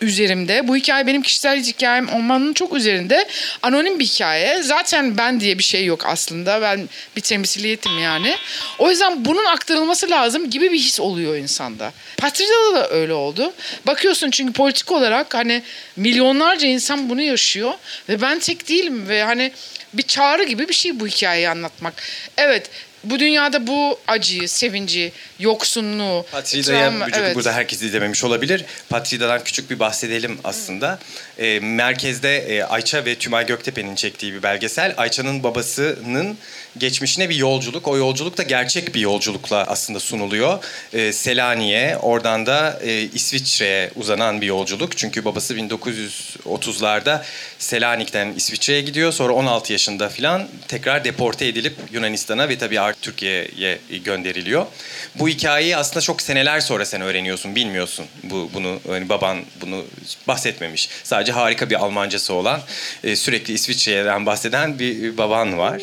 üzerimde. 0.00 0.68
Bu 0.68 0.76
hikaye 0.76 1.06
benim 1.06 1.22
kişisel 1.22 1.62
hikayem 1.62 2.08
olmanın 2.08 2.52
çok 2.52 2.76
üzerinde. 2.76 3.28
Anonim 3.62 3.98
bir 3.98 4.04
hikaye. 4.04 4.62
Zaten 4.62 5.18
ben 5.18 5.40
diye 5.40 5.58
bir 5.58 5.64
şey 5.64 5.84
yok 5.84 6.06
aslında. 6.06 6.62
Ben 6.62 6.88
bir 7.16 7.20
temsiliyetim 7.20 7.98
yani. 7.98 8.36
O 8.78 8.90
yüzden 8.90 9.24
bunun 9.24 9.44
aktarılması 9.44 10.10
lazım 10.10 10.50
gibi 10.50 10.72
bir 10.72 10.78
his 10.78 11.00
oluyor 11.00 11.36
insanda. 11.36 11.92
Patrida'da 12.16 12.74
da 12.74 12.90
öyle 12.90 13.12
oldu. 13.12 13.52
Bakıyorsun 13.86 14.30
çünkü 14.30 14.52
politik 14.52 14.92
olarak 14.92 15.34
hani 15.34 15.62
milyonlarca 15.96 16.68
insan 16.68 17.08
bunu 17.08 17.31
yaşıyor 17.32 17.72
ve 18.08 18.20
ben 18.20 18.38
tek 18.38 18.68
değilim 18.68 19.08
ve 19.08 19.22
hani 19.22 19.52
bir 19.94 20.02
çağrı 20.02 20.44
gibi 20.44 20.68
bir 20.68 20.74
şey 20.74 21.00
bu 21.00 21.06
hikayeyi 21.06 21.48
anlatmak. 21.48 21.94
Evet 22.36 22.70
bu 23.04 23.18
dünyada 23.18 23.66
bu 23.66 23.98
acıyı, 24.08 24.48
sevinci, 24.48 25.12
yoksunluğu, 25.38 26.26
Patrida'ya 26.32 26.88
travma- 26.88 27.04
çünkü 27.04 27.18
evet. 27.20 27.34
burada 27.34 27.52
herkes 27.52 27.82
izlememiş 27.82 28.24
olabilir. 28.24 28.64
Patrida'dan 28.88 29.44
küçük 29.44 29.70
bir 29.70 29.78
bahsedelim 29.78 30.38
aslında. 30.44 30.98
Ee, 31.38 31.60
merkezde 31.60 32.36
e, 32.36 32.62
Ayça 32.62 33.04
ve 33.04 33.14
Tümay 33.14 33.46
Göktepe'nin 33.46 33.94
çektiği 33.94 34.34
bir 34.34 34.42
belgesel. 34.42 34.94
Ayça'nın 34.96 35.42
babasının 35.42 36.38
geçmişine 36.78 37.28
bir 37.28 37.36
yolculuk. 37.36 37.88
O 37.88 37.96
yolculuk 37.96 38.38
da 38.38 38.42
gerçek 38.42 38.94
bir 38.94 39.00
yolculukla 39.00 39.64
aslında 39.64 40.00
sunuluyor. 40.00 40.64
Ee, 40.92 41.12
Selanik'e, 41.12 41.96
oradan 41.96 42.46
da 42.46 42.80
e, 42.82 43.00
İsviçre'ye 43.02 43.90
uzanan 43.96 44.40
bir 44.40 44.46
yolculuk. 44.46 44.96
Çünkü 44.96 45.24
babası 45.24 45.56
1930'larda 45.56 47.22
Selanik'ten 47.58 48.32
İsviçre'ye 48.36 48.80
gidiyor. 48.80 49.12
Sonra 49.12 49.32
16 49.32 49.72
yaşında 49.72 50.08
falan 50.08 50.48
tekrar 50.68 51.04
deporte 51.04 51.46
edilip 51.46 51.74
Yunanistan'a 51.92 52.48
ve 52.48 52.58
tabii 52.58 52.80
artık 52.80 53.02
Türkiye'ye 53.02 53.78
gönderiliyor. 54.04 54.66
Bu 55.14 55.28
hikayeyi 55.28 55.76
aslında 55.76 56.00
çok 56.00 56.22
seneler 56.22 56.60
sonra 56.60 56.84
sen 56.84 57.00
öğreniyorsun, 57.00 57.54
bilmiyorsun. 57.54 58.06
Bu 58.22 58.50
bunu 58.54 58.80
hani 58.86 59.08
baban 59.08 59.38
bunu 59.60 59.84
bahsetmemiş. 60.28 60.88
Sadece 61.04 61.32
harika 61.32 61.70
bir 61.70 61.82
Almancası 61.82 62.34
olan, 62.34 62.60
e, 63.04 63.16
sürekli 63.16 63.54
İsviçre'den 63.54 64.26
bahseden 64.26 64.78
bir 64.78 65.18
baban 65.18 65.58
var. 65.58 65.82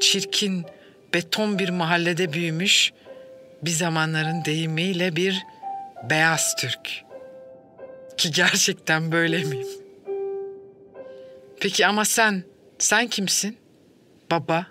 Çirkin, 0.00 0.66
beton 1.14 1.58
bir 1.58 1.68
mahallede 1.68 2.32
büyümüş, 2.32 2.92
bir 3.62 3.70
zamanların 3.70 4.44
deyimiyle 4.44 5.16
bir 5.16 5.42
beyaz 6.10 6.56
Türk. 6.56 7.04
Ki 8.16 8.30
gerçekten 8.30 9.12
böyle 9.12 9.44
miyim? 9.44 9.68
Peki 11.60 11.86
ama 11.86 12.04
sen, 12.04 12.42
sen 12.78 13.06
kimsin? 13.06 13.58
Baba. 14.30 14.66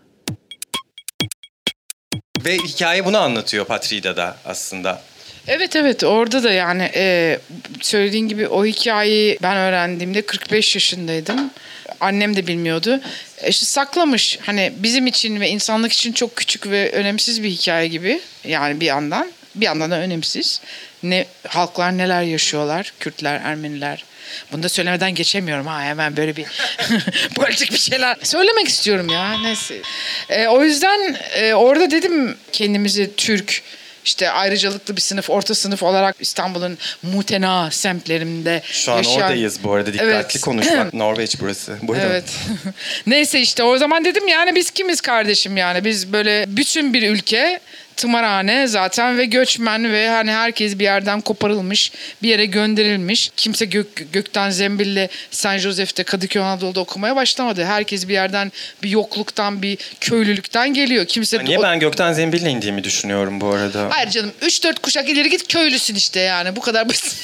Ve 2.45 2.57
hikaye 2.57 3.05
bunu 3.05 3.17
anlatıyor 3.17 3.65
Patrida'da 3.65 4.37
aslında. 4.45 5.01
Evet 5.47 5.75
evet 5.75 6.03
orada 6.03 6.43
da 6.43 6.51
yani 6.51 6.91
e, 6.95 7.39
söylediğin 7.81 8.27
gibi 8.27 8.47
o 8.47 8.65
hikayeyi 8.65 9.37
ben 9.41 9.57
öğrendiğimde 9.57 10.21
45 10.21 10.75
yaşındaydım. 10.75 11.51
Annem 11.99 12.35
de 12.35 12.47
bilmiyordu. 12.47 13.01
E, 13.41 13.49
işte 13.49 13.65
saklamış 13.65 14.39
hani 14.41 14.73
bizim 14.77 15.07
için 15.07 15.39
ve 15.39 15.49
insanlık 15.49 15.93
için 15.93 16.13
çok 16.13 16.35
küçük 16.35 16.69
ve 16.69 16.91
önemsiz 16.91 17.43
bir 17.43 17.49
hikaye 17.49 17.87
gibi. 17.87 18.21
Yani 18.43 18.79
bir 18.79 18.85
yandan 18.85 19.31
bir 19.55 19.65
yandan 19.65 19.91
da 19.91 19.99
önemsiz. 19.99 20.61
Ne 21.03 21.25
halklar 21.47 21.97
neler 21.97 22.21
yaşıyorlar? 22.21 22.93
Kürtler, 22.99 23.41
Ermeniler. 23.43 24.05
Bunu 24.51 24.63
da 24.63 24.69
söylemeden 24.69 25.15
geçemiyorum 25.15 25.67
ha 25.67 25.83
hemen 25.83 26.17
böyle 26.17 26.35
bir 26.35 26.45
politik 27.35 27.71
bir 27.71 27.77
şeyler 27.77 28.17
söylemek 28.23 28.67
istiyorum 28.67 29.09
ya 29.09 29.37
neyse. 29.37 29.75
E, 30.29 30.47
o 30.47 30.63
yüzden 30.63 31.17
e, 31.35 31.53
orada 31.53 31.91
dedim 31.91 32.37
kendimizi 32.51 33.15
Türk 33.15 33.61
işte 34.07 34.29
ayrıcalıklı 34.29 34.95
bir 34.95 35.01
sınıf, 35.01 35.29
orta 35.29 35.55
sınıf 35.55 35.83
olarak 35.83 36.15
İstanbul'un 36.19 36.77
mutena 37.03 37.71
semtlerinde 37.71 38.61
Şu 38.65 38.91
an 38.91 38.97
yaşayan... 38.97 39.15
oradayız 39.21 39.63
bu 39.63 39.73
arada 39.73 39.93
dikkatli 39.93 40.11
Evet. 40.11 40.41
konuşmak. 40.41 40.93
Norveç 40.93 41.35
burası. 41.39 41.77
Buyurun. 41.81 42.05
Evet. 42.05 42.23
Neyse 43.07 43.39
işte 43.39 43.63
o 43.63 43.77
zaman 43.77 44.05
dedim 44.05 44.27
yani 44.27 44.55
biz 44.55 44.71
kimiz 44.71 45.01
kardeşim 45.01 45.57
yani 45.57 45.85
biz 45.85 46.13
böyle 46.13 46.45
bütün 46.47 46.93
bir 46.93 47.09
ülke 47.09 47.59
tımarhane 47.97 48.67
zaten 48.67 49.17
ve 49.17 49.25
göçmen 49.25 49.91
ve 49.93 50.09
hani 50.09 50.31
herkes 50.31 50.79
bir 50.79 50.83
yerden 50.83 51.21
koparılmış 51.21 51.91
bir 52.23 52.29
yere 52.29 52.45
gönderilmiş. 52.45 53.31
Kimse 53.37 53.65
gök, 53.65 54.13
gökten 54.13 54.49
zembille 54.49 55.09
San 55.31 55.57
Joseph'te 55.57 56.03
Kadıköy 56.03 56.41
Anadolu'da 56.41 56.79
okumaya 56.79 57.15
başlamadı. 57.15 57.65
Herkes 57.65 58.07
bir 58.07 58.13
yerden 58.13 58.51
bir 58.83 58.89
yokluktan 58.89 59.61
bir 59.61 59.77
köylülükten 60.01 60.73
geliyor. 60.73 61.05
Kimse 61.05 61.45
Niye 61.45 61.59
o- 61.59 61.63
ben 61.63 61.79
gökten 61.79 62.13
zembille 62.13 62.49
indiğimi 62.49 62.83
düşünüyorum 62.83 63.41
bu 63.41 63.47
arada? 63.49 63.87
Hayır 63.89 64.09
canım 64.09 64.31
3-4 64.41 64.79
kuşak 64.79 65.09
ileri 65.09 65.29
git 65.29 65.53
köylüsün 65.53 65.95
işte 65.95 66.19
yani 66.19 66.55
bu 66.55 66.61
kadar 66.61 66.89
basit. 66.89 67.15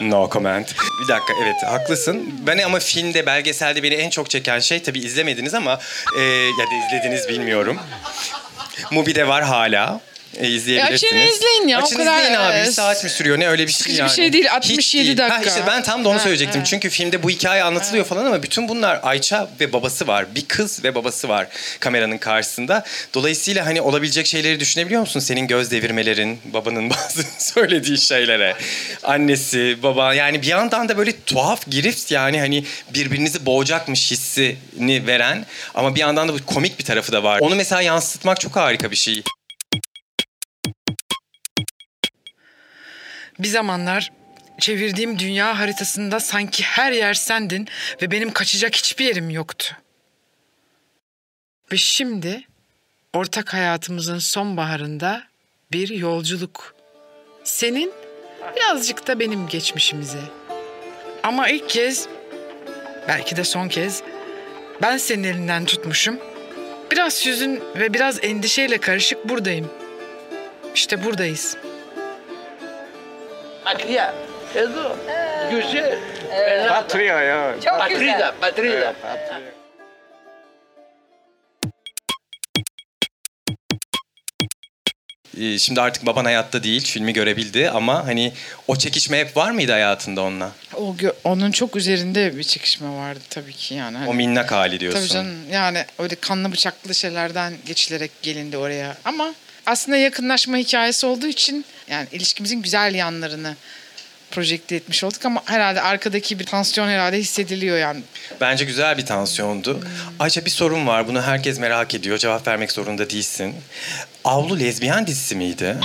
No 0.00 0.30
comment. 0.32 0.74
Bir 1.02 1.08
dakika 1.08 1.32
evet 1.44 1.54
haklısın. 1.66 2.34
Ben 2.46 2.58
ama 2.58 2.78
filmde, 2.78 3.26
belgeselde 3.26 3.82
beni 3.82 3.94
en 3.94 4.10
çok 4.10 4.30
çeken 4.30 4.60
şey 4.60 4.82
tabii 4.82 4.98
izlemediniz 4.98 5.54
ama 5.54 5.80
e, 6.18 6.20
ya 6.22 6.66
da 6.66 6.86
izlediniz 6.86 7.28
bilmiyorum. 7.28 7.78
Mubi'de 8.90 9.28
var 9.28 9.42
hala. 9.42 10.00
E, 10.38 10.48
izleyebilirsiniz. 10.48 11.12
E, 11.12 11.16
açın 11.16 11.34
izleyin 11.36 11.68
ya, 11.68 11.80
o 11.80 11.82
Açın 11.84 11.96
kadar, 11.96 12.16
izleyin 12.18 12.34
abi. 12.34 12.66
Bir 12.66 12.72
saat 12.72 13.04
mi 13.04 13.10
sürüyor 13.10 13.38
ne 13.40 13.48
öyle 13.48 13.66
bir 13.66 13.72
şey 13.72 13.78
sıkıcı 13.78 13.94
bir 13.96 14.00
yani. 14.00 14.10
şey 14.16 14.32
değil, 14.32 14.44
Hiç 14.44 14.52
67 14.52 15.06
değil. 15.06 15.18
dakika. 15.18 15.36
Ha, 15.36 15.42
işte 15.46 15.62
ben 15.66 15.82
tam 15.82 16.04
da 16.04 16.08
onu 16.08 16.18
Ha, 16.18 16.22
söyleyecektim. 16.22 16.60
ha. 16.60 16.64
Çünkü 16.64 16.90
filmde 16.90 17.22
bu 17.22 17.30
hikaye 17.30 17.62
anlatılıyor 17.62 18.04
falan 18.04 18.24
ama 18.24 18.42
bütün 18.42 18.68
bunlar 18.68 19.00
Ayça 19.02 19.50
ve 19.60 19.72
babası 19.72 20.06
var. 20.06 20.34
Bir 20.34 20.44
kız 20.46 20.84
ve 20.84 20.94
babası 20.94 21.28
var 21.28 21.46
kameranın 21.80 22.18
karşısında. 22.18 22.84
Dolayısıyla 23.14 23.66
hani 23.66 23.80
olabilecek 23.80 24.26
şeyleri 24.26 24.60
düşünebiliyor 24.60 25.00
musun? 25.00 25.20
Senin 25.20 25.46
göz 25.46 25.70
devirmelerin, 25.70 26.38
babanın 26.44 26.90
bazı 26.90 27.22
söylediği 27.38 27.98
şeylere. 27.98 28.54
Annesi, 29.02 29.76
baba 29.82 30.14
yani 30.14 30.42
bir 30.42 30.46
yandan 30.46 30.88
da 30.88 30.96
böyle 30.98 31.12
tuhaf 31.26 31.66
girift 31.70 32.10
yani 32.10 32.40
hani 32.40 32.64
birbirinizi 32.94 33.46
boğacakmış 33.46 34.10
hissini 34.10 35.06
veren 35.06 35.46
ama 35.74 35.94
bir 35.94 36.00
yandan 36.00 36.28
da 36.28 36.34
bu 36.34 36.38
komik 36.46 36.78
bir 36.78 36.84
tarafı 36.84 37.12
da 37.12 37.22
var. 37.22 37.38
Onu 37.40 37.54
mesela 37.54 37.82
yansıtmak 37.82 38.40
çok 38.40 38.56
harika 38.56 38.90
bir 38.90 38.96
şey. 38.96 39.22
Bir 43.40 43.48
zamanlar 43.48 44.12
çevirdiğim 44.58 45.18
dünya 45.18 45.58
haritasında 45.58 46.20
sanki 46.20 46.62
her 46.62 46.92
yer 46.92 47.14
sendin 47.14 47.68
ve 48.02 48.10
benim 48.10 48.32
kaçacak 48.32 48.74
hiçbir 48.74 49.04
yerim 49.04 49.30
yoktu. 49.30 49.76
Ve 51.72 51.76
şimdi 51.76 52.42
ortak 53.14 53.54
hayatımızın 53.54 54.18
sonbaharında 54.18 55.22
bir 55.72 55.88
yolculuk. 55.88 56.74
Senin 57.44 57.92
birazcık 58.56 59.06
da 59.06 59.20
benim 59.20 59.48
geçmişimize. 59.48 60.22
Ama 61.22 61.48
ilk 61.48 61.68
kez, 61.68 62.08
belki 63.08 63.36
de 63.36 63.44
son 63.44 63.68
kez 63.68 64.02
ben 64.82 64.96
senin 64.96 65.24
elinden 65.24 65.64
tutmuşum. 65.64 66.18
Biraz 66.92 67.26
hüzün 67.26 67.60
ve 67.76 67.94
biraz 67.94 68.24
endişeyle 68.24 68.78
karışık 68.78 69.28
buradayım. 69.28 69.70
İşte 70.74 71.04
buradayız. 71.04 71.56
Patria. 73.74 74.14
Edo. 74.54 74.96
Güzel. 75.50 75.98
Patria 76.68 77.20
ya. 77.22 77.54
Çok 77.64 77.78
Patrida, 77.78 78.34
Patrida. 78.40 78.94
Ee, 85.40 85.58
Şimdi 85.58 85.80
artık 85.80 86.06
baban 86.06 86.24
hayatta 86.24 86.62
değil, 86.62 86.84
filmi 86.84 87.12
görebildi 87.12 87.70
ama 87.70 88.06
hani 88.06 88.32
o 88.68 88.76
çekişme 88.76 89.18
hep 89.18 89.36
var 89.36 89.50
mıydı 89.50 89.72
hayatında 89.72 90.22
onunla? 90.22 90.52
O 90.74 90.94
gö- 90.98 91.14
onun 91.24 91.50
çok 91.52 91.76
üzerinde 91.76 92.36
bir 92.38 92.42
çekişme 92.44 92.88
vardı 92.96 93.20
tabii 93.30 93.52
ki 93.52 93.74
yani. 93.74 93.96
Hani- 93.98 94.08
O 94.10 94.14
minnak 94.14 94.52
hali 94.52 94.80
diyorsun. 94.80 95.00
Tabii 95.00 95.08
canım 95.08 95.36
yani 95.52 95.84
öyle 95.98 96.14
kanlı 96.14 96.52
bıçaklı 96.52 96.94
şeylerden 96.94 97.52
geçilerek 97.66 98.10
gelindi 98.22 98.56
oraya. 98.56 98.96
Ama 99.04 99.34
aslında 99.66 99.96
yakınlaşma 99.96 100.56
hikayesi 100.56 101.06
olduğu 101.06 101.26
için 101.26 101.64
yani 101.88 102.06
ilişkimizin 102.12 102.62
güzel 102.62 102.94
yanlarını 102.94 103.56
projekte 104.30 104.76
etmiş 104.76 105.04
olduk 105.04 105.24
ama 105.24 105.42
herhalde 105.44 105.80
arkadaki 105.80 106.38
bir 106.38 106.46
tansiyon 106.46 106.88
herhalde 106.88 107.18
hissediliyor 107.18 107.78
yani. 107.78 108.00
Bence 108.40 108.64
güzel 108.64 108.98
bir 108.98 109.06
tansiyondu. 109.06 109.80
Ayça 110.18 110.44
bir 110.44 110.50
sorun 110.50 110.86
var. 110.86 111.08
Bunu 111.08 111.22
herkes 111.22 111.58
merak 111.58 111.94
ediyor. 111.94 112.18
Cevap 112.18 112.46
vermek 112.46 112.72
zorunda 112.72 113.10
değilsin. 113.10 113.54
Avlu 114.24 114.60
lezbiyen 114.60 115.06
dizisi 115.06 115.36
miydi? 115.36 115.76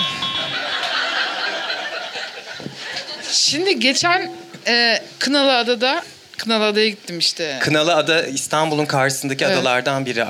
Şimdi 3.32 3.80
geçen 3.80 4.32
e, 4.68 5.02
Kınalı 5.20 5.56
Adada 5.58 6.04
Kınalı 6.38 6.66
Adaya 6.66 6.90
gittim 6.90 7.20
işte. 7.20 7.58
Kınalı 7.62 7.96
Ada 7.96 8.28
İstanbul'un 8.28 8.86
karşısındaki 8.86 9.46
Evet. 9.46 9.58
adalardan 9.58 10.06
biri. 10.06 10.26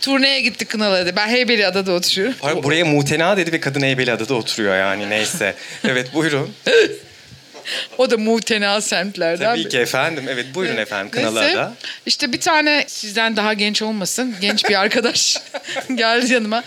Turneye 0.00 0.40
gittik 0.40 0.68
Kınalı 0.68 0.94
Adaya. 0.94 1.16
Ben 1.16 1.28
Heybeli 1.28 1.66
Adada 1.66 1.92
oturuyorum. 1.92 2.34
Hayır, 2.40 2.62
buraya 2.62 2.84
Mutena 2.84 3.36
dedi 3.36 3.52
ve 3.52 3.60
kadın 3.60 3.82
Eybeli 3.82 4.12
Adada 4.12 4.34
oturuyor 4.34 4.76
yani 4.76 5.10
neyse. 5.10 5.54
Evet 5.84 6.14
buyurun. 6.14 6.54
o 7.98 8.10
da 8.10 8.16
muhtena 8.16 8.80
semtlerden. 8.80 9.44
Tabii 9.44 9.68
ki 9.68 9.78
efendim. 9.78 10.24
Evet 10.28 10.46
buyurun 10.54 10.76
efendim 10.76 11.10
Kınalı 11.10 11.40
Neyse, 11.40 11.68
işte 12.06 12.32
bir 12.32 12.40
tane 12.40 12.84
sizden 12.86 13.36
daha 13.36 13.54
genç 13.54 13.82
olmasın 13.82 14.34
genç 14.40 14.64
bir 14.68 14.80
arkadaş 14.80 15.36
geldi 15.94 16.32
yanıma. 16.32 16.64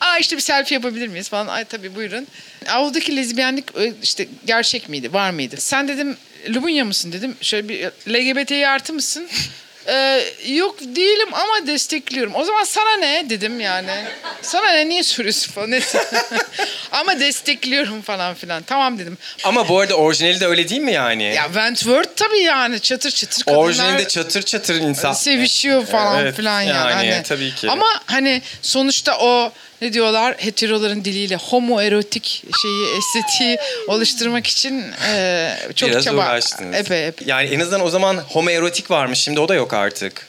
Aa 0.00 0.18
işte 0.18 0.36
bir 0.36 0.42
selfie 0.42 0.74
yapabilir 0.74 1.08
miyiz 1.08 1.28
falan. 1.28 1.46
Ay 1.46 1.64
tabii 1.64 1.94
buyurun. 1.94 2.26
Avludaki 2.68 3.16
lezbiyenlik 3.16 3.64
işte 4.02 4.28
gerçek 4.46 4.88
miydi, 4.88 5.12
var 5.12 5.30
mıydı? 5.30 5.56
Sen 5.58 5.88
dedim 5.88 6.16
Lubunya 6.48 6.84
mısın 6.84 7.12
dedim. 7.12 7.36
Şöyle 7.40 7.68
bir 7.68 7.84
LGBT'yi 8.08 8.68
artı 8.68 8.92
mısın? 8.92 9.28
Ee, 9.88 10.24
yok 10.46 10.80
değilim 10.80 11.28
ama 11.34 11.66
destekliyorum. 11.66 12.34
O 12.34 12.44
zaman 12.44 12.64
sana 12.64 12.96
ne 12.96 13.30
dedim 13.30 13.60
yani. 13.60 14.04
Sana 14.42 14.70
ne 14.70 14.88
niye 14.88 15.02
soruyorsun 15.02 15.52
falan. 15.52 15.70
Neyse. 15.70 16.04
ama 16.96 17.20
destekliyorum 17.20 18.02
falan 18.02 18.34
filan. 18.34 18.62
Tamam 18.62 18.98
dedim. 18.98 19.18
Ama 19.44 19.68
bu 19.68 19.78
arada 19.80 19.94
orijinali 19.94 20.40
de 20.40 20.46
öyle 20.46 20.68
değil 20.68 20.80
mi 20.80 20.92
yani? 20.92 21.22
Ya 21.24 21.44
Wentworth 21.44 22.08
tabii 22.16 22.38
yani 22.38 22.80
çatır 22.80 23.10
çatır 23.10 23.42
kadınlar 23.44 23.62
Orijinalinde 23.64 24.08
çatır 24.08 24.42
çatır 24.42 24.74
insan. 24.74 25.12
sevişiyor 25.12 25.86
falan 25.86 26.20
Evet, 26.22 26.36
filan 26.36 26.60
yani. 26.62 26.90
yani 26.90 27.10
Hani- 27.12 27.22
tabii 27.22 27.54
ki. 27.54 27.70
Ama 27.70 27.86
hani 28.06 28.42
sonuçta 28.62 29.18
o 29.18 29.52
ne 29.82 29.92
diyorlar 29.92 30.34
heteroların 30.38 31.04
diliyle 31.04 31.36
homoerotik 31.36 32.42
şeyi 32.62 32.86
estetiği 32.98 33.58
oluşturmak 33.88 34.46
için 34.46 34.84
e, 35.08 35.56
çok 35.76 35.90
Biraz 35.90 36.04
çaba. 36.04 36.16
uğraştınız. 36.16 36.76
Epey 36.76 37.06
epey. 37.06 37.28
Yani 37.28 37.48
en 37.48 37.60
azından 37.60 37.80
o 37.80 37.90
zaman 37.90 38.16
homoerotik 38.18 38.90
varmış. 38.90 39.18
Şimdi 39.18 39.40
o 39.40 39.48
da 39.48 39.54
yok 39.54 39.74
artık. 39.74 40.26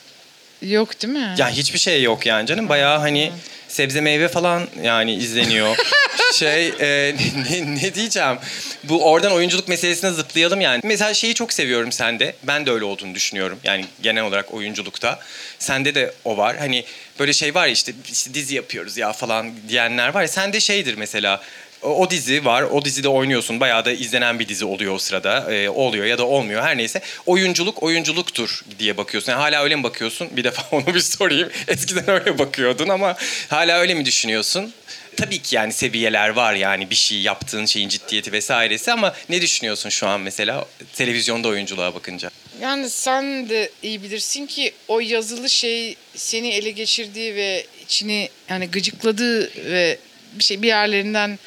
Yok 0.62 1.02
değil 1.02 1.12
mi? 1.14 1.34
Ya 1.38 1.48
hiçbir 1.50 1.78
şey 1.78 2.02
yok 2.02 2.26
yani 2.26 2.46
canım. 2.46 2.68
Bayağı 2.68 2.98
hani 2.98 3.32
sebze 3.68 4.00
meyve 4.00 4.28
falan 4.28 4.68
yani 4.82 5.14
izleniyor. 5.14 5.76
şey 6.34 6.68
e, 6.68 7.14
ne, 7.50 7.76
ne 7.82 7.94
diyeceğim? 7.94 8.36
Bu 8.84 9.10
oradan 9.10 9.32
oyunculuk 9.32 9.68
meselesine 9.68 10.10
zıplayalım 10.10 10.60
yani. 10.60 10.80
Mesela 10.84 11.14
şeyi 11.14 11.34
çok 11.34 11.52
seviyorum 11.52 11.92
sende. 11.92 12.34
Ben 12.42 12.66
de 12.66 12.70
öyle 12.70 12.84
olduğunu 12.84 13.14
düşünüyorum. 13.14 13.58
Yani 13.64 13.84
genel 14.02 14.24
olarak 14.24 14.54
oyunculukta. 14.54 15.20
Sende 15.58 15.94
de 15.94 16.14
o 16.24 16.36
var. 16.36 16.56
Hani 16.56 16.84
böyle 17.18 17.32
şey 17.32 17.54
var 17.54 17.66
ya 17.66 17.72
işte, 17.72 17.92
işte 18.12 18.34
dizi 18.34 18.54
yapıyoruz 18.54 18.96
ya 18.96 19.12
falan 19.12 19.52
diyenler 19.68 20.08
var 20.08 20.22
ya. 20.22 20.28
Sende 20.28 20.60
şeydir 20.60 20.94
mesela. 20.94 21.40
O, 21.82 22.10
dizi 22.10 22.44
var. 22.44 22.62
O 22.62 22.84
dizide 22.84 23.08
oynuyorsun. 23.08 23.60
Bayağı 23.60 23.84
da 23.84 23.92
izlenen 23.92 24.38
bir 24.38 24.48
dizi 24.48 24.64
oluyor 24.64 24.94
o 24.94 24.98
sırada. 24.98 25.54
Ee, 25.54 25.68
oluyor 25.68 26.06
ya 26.06 26.18
da 26.18 26.26
olmuyor. 26.26 26.62
Her 26.62 26.76
neyse. 26.76 27.00
Oyunculuk 27.26 27.82
oyunculuktur 27.82 28.64
diye 28.78 28.96
bakıyorsun. 28.96 29.32
Yani 29.32 29.40
hala 29.40 29.62
öyle 29.62 29.76
mi 29.76 29.82
bakıyorsun? 29.82 30.28
Bir 30.36 30.44
defa 30.44 30.62
onu 30.76 30.94
bir 30.94 31.00
sorayım. 31.00 31.48
Eskiden 31.68 32.10
öyle 32.10 32.38
bakıyordun 32.38 32.88
ama 32.88 33.16
hala 33.48 33.78
öyle 33.78 33.94
mi 33.94 34.04
düşünüyorsun? 34.04 34.72
Tabii 35.16 35.38
ki 35.38 35.56
yani 35.56 35.72
seviyeler 35.72 36.28
var 36.28 36.54
yani 36.54 36.90
bir 36.90 36.94
şey 36.94 37.20
yaptığın 37.20 37.66
şeyin 37.66 37.88
ciddiyeti 37.88 38.32
vesairesi 38.32 38.92
ama 38.92 39.14
ne 39.28 39.40
düşünüyorsun 39.42 39.90
şu 39.90 40.06
an 40.08 40.20
mesela 40.20 40.66
televizyonda 40.96 41.48
oyunculuğa 41.48 41.94
bakınca? 41.94 42.30
Yani 42.60 42.90
sen 42.90 43.48
de 43.48 43.70
iyi 43.82 44.02
bilirsin 44.02 44.46
ki 44.46 44.72
o 44.88 45.00
yazılı 45.00 45.50
şey 45.50 45.96
seni 46.14 46.48
ele 46.48 46.70
geçirdiği 46.70 47.34
ve 47.34 47.66
içini 47.82 48.28
yani 48.48 48.70
gıcıkladığı 48.70 49.50
ve 49.70 49.98
bir 50.32 50.44
şey 50.44 50.62
bir 50.62 50.68
yerlerinden 50.68 51.38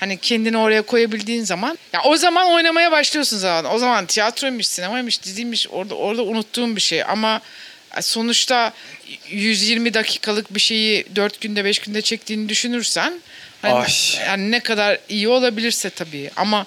hani 0.00 0.16
kendini 0.16 0.56
oraya 0.56 0.82
koyabildiğin 0.82 1.44
zaman 1.44 1.78
ya 1.92 2.02
o 2.04 2.16
zaman 2.16 2.52
oynamaya 2.52 2.92
başlıyorsun 2.92 3.38
zaten. 3.38 3.70
O 3.70 3.78
zaman 3.78 4.06
tiyatroymuş, 4.06 4.66
sinemaymış, 4.66 5.22
diziymiş 5.22 5.68
orada 5.70 5.94
orada 5.94 6.22
unuttuğum 6.22 6.76
bir 6.76 6.80
şey 6.80 7.02
ama 7.02 7.40
sonuçta 8.00 8.72
120 9.30 9.94
dakikalık 9.94 10.54
bir 10.54 10.60
şeyi 10.60 11.06
4 11.16 11.40
günde 11.40 11.64
5 11.64 11.78
günde 11.78 12.02
çektiğini 12.02 12.48
düşünürsen 12.48 13.20
hani 13.62 13.74
Ay. 13.74 13.88
yani 14.26 14.50
ne 14.50 14.60
kadar 14.60 14.98
iyi 15.08 15.28
olabilirse 15.28 15.90
tabii 15.90 16.30
ama 16.36 16.66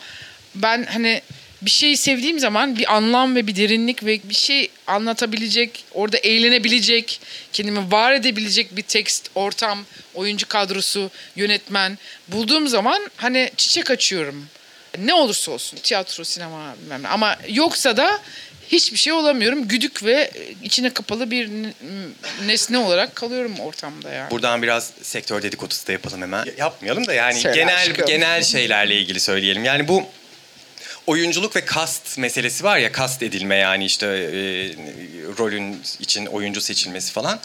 ben 0.56 0.84
hani 0.84 1.22
bir 1.66 1.72
şeyi 1.72 1.98
sevdiğim 1.98 2.40
zaman 2.40 2.78
bir 2.78 2.96
anlam 2.96 3.36
ve 3.36 3.48
bir 3.48 3.56
derinlik 3.56 4.06
ve 4.06 4.20
bir 4.24 4.34
şey 4.34 4.70
anlatabilecek, 4.88 5.84
orada 5.92 6.18
eğlenebilecek, 6.18 7.20
kendimi 7.54 7.92
var 7.92 8.14
edebilecek 8.14 8.76
bir 8.76 8.82
tekst, 8.82 9.30
ortam, 9.36 9.86
oyuncu 10.14 10.48
kadrosu, 10.48 11.12
yönetmen 11.36 11.98
bulduğum 12.28 12.68
zaman 12.68 13.10
hani 13.16 13.52
çiçek 13.58 13.92
açıyorum. 13.92 14.46
Ne 14.98 15.14
olursa 15.14 15.52
olsun 15.52 15.78
tiyatro, 15.84 16.24
sinema 16.24 16.76
bilmem 16.82 17.04
ne. 17.04 17.08
Ama 17.08 17.38
yoksa 17.50 17.98
da 17.98 18.20
hiçbir 18.72 18.98
şey 18.98 19.14
olamıyorum. 19.14 19.68
Güdük 19.68 20.06
ve 20.06 20.32
içine 20.64 20.90
kapalı 20.90 21.32
bir 21.32 21.50
nesne 22.46 22.78
olarak 22.78 23.16
kalıyorum 23.16 23.60
ortamda 23.60 24.10
yani. 24.10 24.32
Buradan 24.32 24.62
biraz 24.62 24.92
sektör 25.02 25.42
dedikodusu 25.42 25.88
da 25.88 25.92
yapalım 25.92 26.22
hemen. 26.22 26.46
Yapmayalım 26.58 27.08
da 27.08 27.14
yani 27.14 27.40
Söyle 27.40 27.56
genel 27.56 27.82
aşkım. 27.82 28.06
genel 28.06 28.44
şeylerle 28.44 28.96
ilgili 28.96 29.20
söyleyelim. 29.20 29.66
Yani 29.66 29.88
bu 29.88 30.04
oyunculuk 31.08 31.56
ve 31.56 31.66
kast 31.66 32.18
meselesi 32.18 32.64
var 32.64 32.78
ya 32.78 32.92
kast 32.92 33.24
edilme 33.24 33.56
yani 33.56 33.86
işte 33.86 34.08
e, 34.08 34.40
rolün 35.38 35.82
için 36.00 36.26
oyuncu 36.26 36.62
seçilmesi 36.62 37.12
falan. 37.14 37.40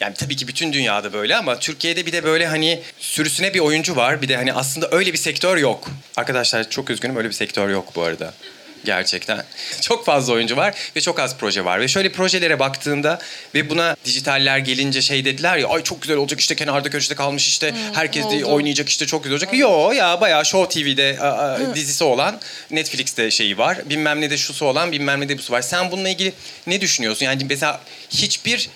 Yani 0.00 0.14
tabii 0.14 0.36
ki 0.36 0.48
bütün 0.48 0.72
dünyada 0.72 1.12
böyle 1.12 1.36
ama 1.36 1.58
Türkiye'de 1.58 2.06
bir 2.06 2.12
de 2.12 2.24
böyle 2.24 2.46
hani 2.46 2.82
sürüsüne 2.98 3.54
bir 3.54 3.60
oyuncu 3.60 3.96
var. 3.96 4.22
Bir 4.22 4.28
de 4.28 4.36
hani 4.36 4.52
aslında 4.52 4.88
öyle 4.90 5.12
bir 5.12 5.18
sektör 5.18 5.56
yok. 5.56 5.90
Arkadaşlar 6.16 6.70
çok 6.70 6.90
üzgünüm 6.90 7.16
öyle 7.16 7.28
bir 7.28 7.34
sektör 7.34 7.68
yok 7.68 7.92
bu 7.96 8.02
arada. 8.02 8.34
Gerçekten. 8.84 9.44
Çok 9.80 10.04
fazla 10.04 10.32
oyuncu 10.32 10.56
var 10.56 10.74
ve 10.96 11.00
çok 11.00 11.18
az 11.20 11.36
proje 11.36 11.64
var. 11.64 11.80
Ve 11.80 11.88
şöyle 11.88 12.12
projelere 12.12 12.58
baktığında 12.58 13.18
ve 13.54 13.70
buna 13.70 13.96
dijitaller 14.04 14.58
gelince 14.58 15.02
şey 15.02 15.24
dediler 15.24 15.56
ya 15.56 15.68
ay 15.68 15.82
çok 15.82 16.02
güzel 16.02 16.16
olacak 16.16 16.40
işte 16.40 16.54
kenarda 16.54 16.90
köşede 16.90 17.14
kalmış 17.14 17.48
işte 17.48 17.74
herkes 17.92 18.24
de 18.24 18.44
oldu. 18.44 18.54
oynayacak 18.54 18.88
işte 18.88 19.06
çok 19.06 19.24
güzel 19.24 19.34
olacak. 19.34 19.54
Yo 19.54 19.90
ya 19.90 20.20
bayağı 20.20 20.44
Show 20.44 20.82
TV'de 20.82 21.18
a, 21.20 21.28
a, 21.28 21.74
dizisi 21.74 22.04
olan 22.04 22.40
Netflix'te 22.70 23.30
şeyi 23.30 23.58
var. 23.58 23.78
Bilmem 23.90 24.20
ne 24.20 24.30
de 24.30 24.36
şusu 24.36 24.66
olan 24.66 24.92
bilmem 24.92 25.20
ne 25.20 25.28
de 25.28 25.38
busu 25.38 25.52
var. 25.52 25.62
Sen 25.62 25.90
bununla 25.90 26.08
ilgili 26.08 26.32
ne 26.66 26.80
düşünüyorsun? 26.80 27.26
Yani 27.26 27.46
mesela 27.48 27.80
hiçbir 28.10 28.68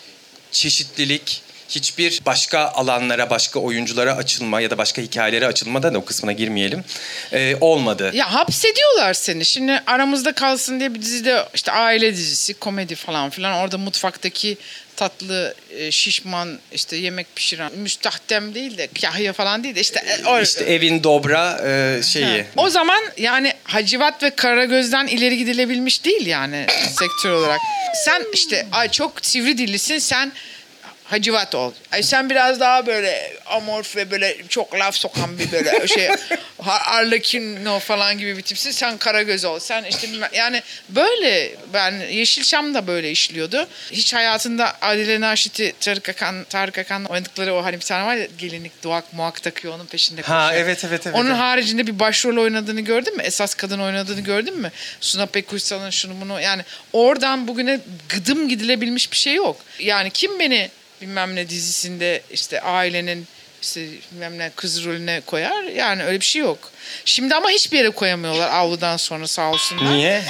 çeşitlilik 0.52 1.42
hiçbir 1.68 2.20
başka 2.26 2.58
alanlara, 2.60 3.30
başka 3.30 3.60
oyunculara 3.60 4.16
açılma 4.16 4.60
ya 4.60 4.70
da 4.70 4.78
başka 4.78 5.02
hikayelere 5.02 5.46
açılmadan 5.46 5.94
da 5.94 5.98
o 5.98 6.04
kısmına 6.04 6.32
girmeyelim. 6.32 6.84
e, 7.32 7.56
olmadı. 7.60 8.10
Ya 8.14 8.34
hapsediyorlar 8.34 9.14
seni. 9.14 9.44
Şimdi 9.44 9.82
aramızda 9.86 10.32
kalsın 10.32 10.80
diye 10.80 10.94
bir 10.94 11.02
dizide 11.02 11.44
işte 11.54 11.72
aile 11.72 12.12
dizisi, 12.12 12.54
komedi 12.54 12.94
falan 12.94 13.30
filan. 13.30 13.54
Orada 13.58 13.78
mutfaktaki 13.78 14.56
tatlı, 14.96 15.54
e, 15.70 15.90
şişman, 15.90 16.58
işte 16.72 16.96
yemek 16.96 17.36
pişiren, 17.36 17.72
müstahdem 17.76 18.54
değil 18.54 18.78
de 18.78 18.88
kahya 19.02 19.32
falan 19.32 19.64
değil 19.64 19.74
de 19.74 19.80
işte... 19.80 20.00
e, 20.24 20.26
o- 20.28 20.40
İşte 20.40 20.64
evin 20.64 21.02
dobra 21.02 21.60
e, 21.66 22.02
şeyi. 22.02 22.44
O 22.56 22.68
zaman 22.68 23.02
yani 23.16 23.52
Hacivat 23.64 24.22
ve 24.22 24.30
Karagöz'den 24.30 25.06
ileri 25.06 25.38
gidilebilmiş 25.38 26.04
değil 26.04 26.26
yani 26.26 26.66
sektör 26.98 27.30
olarak. 27.30 27.60
Sen 28.04 28.22
işte 28.34 28.66
ay 28.72 28.90
çok 28.90 29.12
sivri 29.22 29.58
dillisin 29.58 29.98
sen 29.98 30.32
Hacivat 31.10 31.54
ol. 31.54 31.72
Ay 31.92 32.02
sen 32.02 32.30
biraz 32.30 32.60
daha 32.60 32.86
böyle 32.86 33.32
amorf 33.46 33.96
ve 33.96 34.10
böyle 34.10 34.36
çok 34.48 34.74
laf 34.74 34.96
sokan 34.96 35.38
bir 35.38 35.52
böyle 35.52 35.86
şey 35.88 36.08
Arlequino 36.68 37.78
falan 37.78 38.18
gibi 38.18 38.36
bir 38.36 38.42
tipsin. 38.42 38.70
Sen 38.70 38.98
Karagöz 38.98 39.44
ol. 39.44 39.58
Sen 39.58 39.84
işte 39.84 40.08
yani 40.32 40.62
böyle 40.88 41.54
ben 41.74 41.92
Yeşilçam 41.92 42.74
da 42.74 42.86
böyle 42.86 43.10
işliyordu. 43.10 43.66
Hiç 43.92 44.14
hayatında 44.14 44.76
Adile 44.80 45.20
Naşit'i 45.20 45.72
Tarık 45.80 46.08
Akan, 46.08 46.44
Tarık 46.44 46.78
Akan 46.78 47.04
oynadıkları 47.04 47.54
o 47.54 47.64
hani 47.64 47.76
bir 47.76 47.84
tane 47.84 48.06
var 48.06 48.16
ya 48.16 48.26
gelinlik 48.38 48.82
duak 48.82 49.12
muak 49.12 49.42
takıyor 49.42 49.74
onun 49.74 49.86
peşinde 49.86 50.22
Ha 50.22 50.46
koşuyor. 50.46 50.64
evet 50.64 50.84
evet 50.84 51.06
evet. 51.06 51.16
Onun 51.16 51.30
evet. 51.30 51.38
haricinde 51.38 51.86
bir 51.86 51.98
başrol 51.98 52.36
oynadığını 52.36 52.80
gördün 52.80 53.16
mü? 53.16 53.22
Esas 53.22 53.54
kadın 53.54 53.78
oynadığını 53.78 54.20
gördün 54.20 54.56
mü? 54.58 54.70
Suna 55.00 55.26
Pekuysal'ın 55.26 55.90
şunu 55.90 56.20
bunu 56.20 56.40
yani 56.40 56.62
oradan 56.92 57.48
bugüne 57.48 57.80
gıdım 58.08 58.48
gidilebilmiş 58.48 59.12
bir 59.12 59.16
şey 59.16 59.34
yok. 59.34 59.56
Yani 59.78 60.10
kim 60.10 60.38
beni 60.38 60.70
bilmem 61.00 61.36
ne 61.36 61.48
dizisinde 61.48 62.22
işte 62.30 62.60
ailenin 62.60 63.26
işte 63.62 63.88
bilmem 64.12 64.38
ne 64.38 64.50
kız 64.56 64.84
rolüne 64.84 65.20
koyar 65.26 65.62
yani 65.64 66.04
öyle 66.04 66.20
bir 66.20 66.24
şey 66.24 66.42
yok. 66.42 66.72
Şimdi 67.04 67.34
ama 67.34 67.50
hiçbir 67.50 67.78
yere 67.78 67.90
koyamıyorlar 67.90 68.50
avludan 68.50 68.96
sonra 68.96 69.26
sağ 69.26 69.50
olsunlar. 69.50 69.92
Niye? 69.92 70.22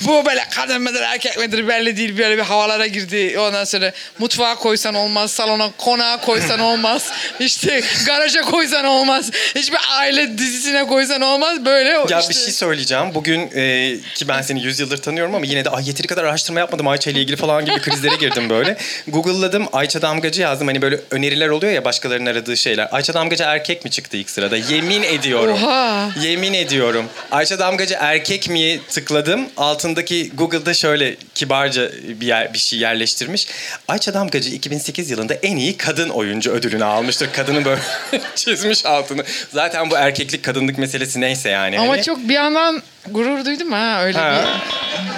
Bu 0.00 0.26
böyle 0.26 0.44
kadın 0.54 0.82
mıdır 0.82 1.00
erkek 1.02 1.38
midir 1.38 1.68
belli 1.68 1.96
değil 1.96 2.18
böyle 2.18 2.36
bir 2.36 2.42
havalara 2.42 2.86
girdi. 2.86 3.38
Ondan 3.38 3.64
sonra 3.64 3.92
mutfağa 4.18 4.54
koysan 4.54 4.94
olmaz, 4.94 5.30
salona 5.30 5.70
konağa 5.78 6.20
koysan 6.20 6.60
olmaz. 6.60 7.12
işte 7.40 7.82
garaja 8.06 8.42
koysan 8.42 8.84
olmaz. 8.84 9.30
Hiçbir 9.54 9.78
aile 9.90 10.38
dizisine 10.38 10.86
koysan 10.86 11.20
olmaz. 11.20 11.64
Böyle 11.64 11.88
Ya 11.88 12.20
işte. 12.20 12.30
bir 12.30 12.34
şey 12.34 12.52
söyleyeceğim. 12.52 13.14
Bugün 13.14 13.50
e, 13.54 13.96
ki 14.14 14.28
ben 14.28 14.42
seni 14.42 14.62
100 14.62 14.80
yıldır 14.80 15.02
tanıyorum 15.02 15.34
ama 15.34 15.46
yine 15.46 15.64
de 15.64 15.70
ay 15.70 15.88
yeteri 15.88 16.06
kadar 16.06 16.24
araştırma 16.24 16.60
yapmadım 16.60 16.88
Ayça 16.88 17.10
ile 17.10 17.20
ilgili 17.20 17.36
falan 17.36 17.64
gibi 17.64 17.80
krizlere 17.80 18.16
girdim 18.16 18.50
böyle. 18.50 18.76
Google'ladım 19.08 19.66
Ayça 19.72 20.02
Damgacı 20.02 20.42
yazdım. 20.42 20.66
Hani 20.66 20.82
böyle 20.82 21.00
öneriler 21.10 21.48
oluyor 21.48 21.72
ya 21.72 21.84
başkalarının 21.84 22.30
aradığı 22.30 22.56
şeyler. 22.56 22.88
Ayça 22.92 23.14
Damgacı 23.14 23.44
erkek 23.44 23.84
mi 23.84 23.90
çıktı 23.90 24.16
ilk 24.16 24.30
sırada? 24.30 24.56
Yemin 24.56 25.02
ediyorum. 25.02 25.58
Oha. 25.64 26.03
Yemin 26.22 26.52
ediyorum. 26.52 27.04
Ayça 27.30 27.58
Damgacı 27.58 27.96
erkek 28.00 28.48
mi 28.48 28.80
tıkladım. 28.90 29.46
Altındaki 29.56 30.30
Google'da 30.34 30.74
şöyle 30.74 31.16
kibarca 31.34 31.90
bir 32.20 32.26
yer, 32.26 32.54
bir 32.54 32.58
şey 32.58 32.78
yerleştirmiş. 32.78 33.46
Ayça 33.88 34.14
Damgacı 34.14 34.50
2008 34.50 35.10
yılında 35.10 35.34
en 35.34 35.56
iyi 35.56 35.76
kadın 35.76 36.08
oyuncu 36.08 36.50
ödülünü 36.50 36.84
almıştır. 36.84 37.28
Kadını 37.32 37.64
böyle 37.64 37.80
çizmiş 38.34 38.86
altını. 38.86 39.24
Zaten 39.52 39.90
bu 39.90 39.96
erkeklik 39.96 40.42
kadınlık 40.42 40.78
meselesi 40.78 41.20
neyse 41.20 41.48
yani. 41.48 41.78
Ama 41.78 41.92
Hani- 41.92 42.02
çok 42.02 42.28
bir 42.28 42.34
yandan 42.34 42.82
gurur 43.10 43.44
duydum 43.44 43.72
ha 43.72 44.02
öyle 44.04 44.18
Ha. 44.18 44.44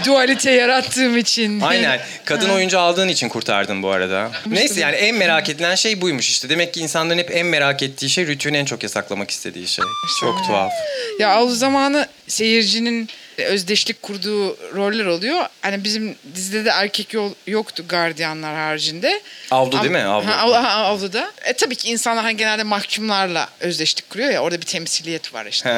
bir 0.01 0.05
dualite 0.05 0.51
yarattığım 0.51 1.16
için. 1.16 1.61
Aynen. 1.61 2.01
Kadın 2.25 2.49
Ha. 2.49 2.55
oyuncu 2.55 2.79
aldığın 2.79 3.09
için 3.09 3.29
kurtardın 3.29 3.83
bu 3.83 3.90
arada. 3.90 4.31
Neyse 4.46 4.81
yani 4.81 4.96
en 4.96 5.14
merak 5.16 5.49
edilen 5.49 5.75
şey 5.75 6.01
buymuş 6.01 6.29
işte. 6.29 6.49
Demek 6.49 6.75
ki 6.75 6.81
insanların 6.81 7.18
hep 7.18 7.31
en 7.37 7.46
merak 7.46 7.83
ettiği 7.83 8.11
şey 8.11 8.27
Rütü'nün 8.27 8.55
en 8.59 8.64
çok 8.64 8.83
yasaklamak 8.83 9.31
istediği 9.31 9.68
şey. 9.68 9.85
Çok 10.20 10.38
tuhaf. 10.46 10.72
Ya 11.18 11.42
o 11.42 11.49
zamanı 11.49 12.07
seyircinin 12.29 13.09
özdeşlik 13.44 14.03
kurduğu 14.03 14.57
roller 14.77 15.07
oluyor. 15.07 15.46
Hani 15.62 15.85
bizim 15.85 16.16
dizide 16.35 16.64
de 16.64 16.70
erkek 16.70 17.14
yol, 17.14 17.33
yoktu 17.46 17.85
gardiyanlar 17.88 18.55
haricinde. 18.57 19.20
Avlu 19.51 19.72
değil 19.81 19.90
mi? 19.92 20.03
Avlu. 20.03 20.27
Ha, 20.27 20.37
av- 20.42 20.53
ha, 20.64 20.70
avluda. 20.70 21.31
E 21.44 21.53
tabii 21.53 21.77
ki 21.77 21.88
insanlar 21.88 22.25
hani 22.25 22.37
genelde 22.37 22.62
mahkumlarla 22.62 23.49
özdeşlik 23.61 24.11
kuruyor 24.11 24.31
ya. 24.31 24.40
Orada 24.42 24.61
bir 24.61 24.66
temsiliyet 24.66 25.35
var 25.35 25.46
işte. 25.46 25.68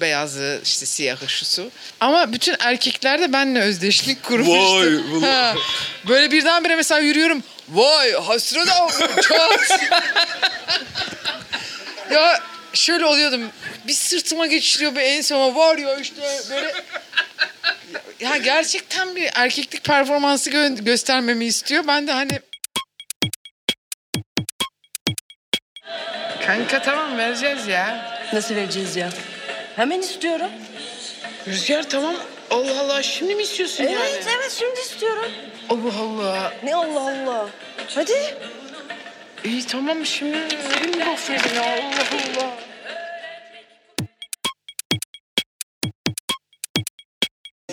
Beyazı, 0.00 0.60
işte 0.64 0.86
siyahı, 0.86 1.28
şusu. 1.28 1.70
Ama 2.00 2.32
bütün 2.32 2.56
erkekler 2.60 3.20
de 3.20 3.32
benimle 3.32 3.60
özdeşlik 3.60 4.22
kurmuştu. 4.22 5.22
Vay, 5.22 5.30
Ha. 5.30 5.54
Böyle 6.08 6.30
birdenbire 6.30 6.76
mesela 6.76 7.00
yürüyorum. 7.00 7.42
Vay 7.68 8.12
hasret 8.12 8.66
çat. 9.28 9.80
ya 12.12 12.40
şöyle 12.74 13.04
oluyordum. 13.04 13.50
Bir 13.86 13.92
sırtıma 13.92 14.46
geçiriyor 14.46 14.94
bir 14.94 15.00
enseme 15.00 15.54
var 15.54 15.78
ya 15.78 15.96
işte 15.98 16.22
böyle 16.50 16.72
ya 18.20 18.36
gerçekten 18.36 19.16
bir 19.16 19.30
erkeklik 19.34 19.84
performansı 19.84 20.50
gö- 20.50 20.84
göstermemi 20.84 21.44
istiyor. 21.44 21.84
Ben 21.86 22.06
de 22.06 22.12
hani 22.12 22.38
Kanka 26.46 26.82
tamam 26.82 27.18
vereceğiz 27.18 27.66
ya. 27.66 28.12
Nasıl 28.32 28.54
vereceğiz 28.54 28.96
ya? 28.96 29.08
Hemen 29.76 30.00
istiyorum. 30.00 30.50
Rüzgar 31.48 31.88
tamam. 31.88 32.14
Allah 32.50 32.80
Allah 32.80 33.02
şimdi 33.02 33.34
mi 33.34 33.42
istiyorsun 33.42 33.84
Evet, 33.84 33.94
yani? 33.94 34.36
evet 34.38 34.52
şimdi 34.58 34.80
istiyorum. 34.80 35.32
Allah 35.68 35.98
Allah. 36.00 36.52
Ne 36.62 36.74
Allah 36.74 37.00
Allah. 37.00 37.48
Hadi. 37.94 38.34
İyi 39.44 39.66
tamam 39.66 40.06
şimdi 40.06 40.36
vereyim 40.36 40.98
mi 40.98 41.04
gofreti 41.04 41.54
ya 41.54 41.62
Allah 41.62 42.04
Allah. 42.40 42.52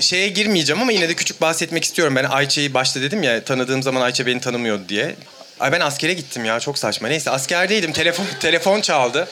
Şeye 0.02 0.30
girmeyeceğim 0.30 0.82
ama 0.82 0.92
yine 0.92 1.10
de 1.10 1.16
küçük 1.16 1.42
bahsetmek 1.42 1.84
istiyorum. 1.84 2.16
Ben 2.16 2.24
Ayça'yı 2.24 2.74
başta 2.74 3.02
dedim 3.02 3.24
ya 3.24 3.44
tanıdığım 3.44 3.84
zaman 3.84 4.02
Ayça 4.02 4.26
beni 4.26 4.42
tanımıyordu 4.42 4.84
diye. 4.90 5.16
Ay 5.60 5.72
ben 5.72 5.80
askere 5.80 6.14
gittim 6.14 6.46
ya 6.46 6.60
çok 6.60 6.78
saçma. 6.80 7.08
Neyse 7.08 7.32
askerdeydim 7.32 7.94
telefon 7.94 8.26
telefon 8.40 8.82
çaldı. 8.82 9.28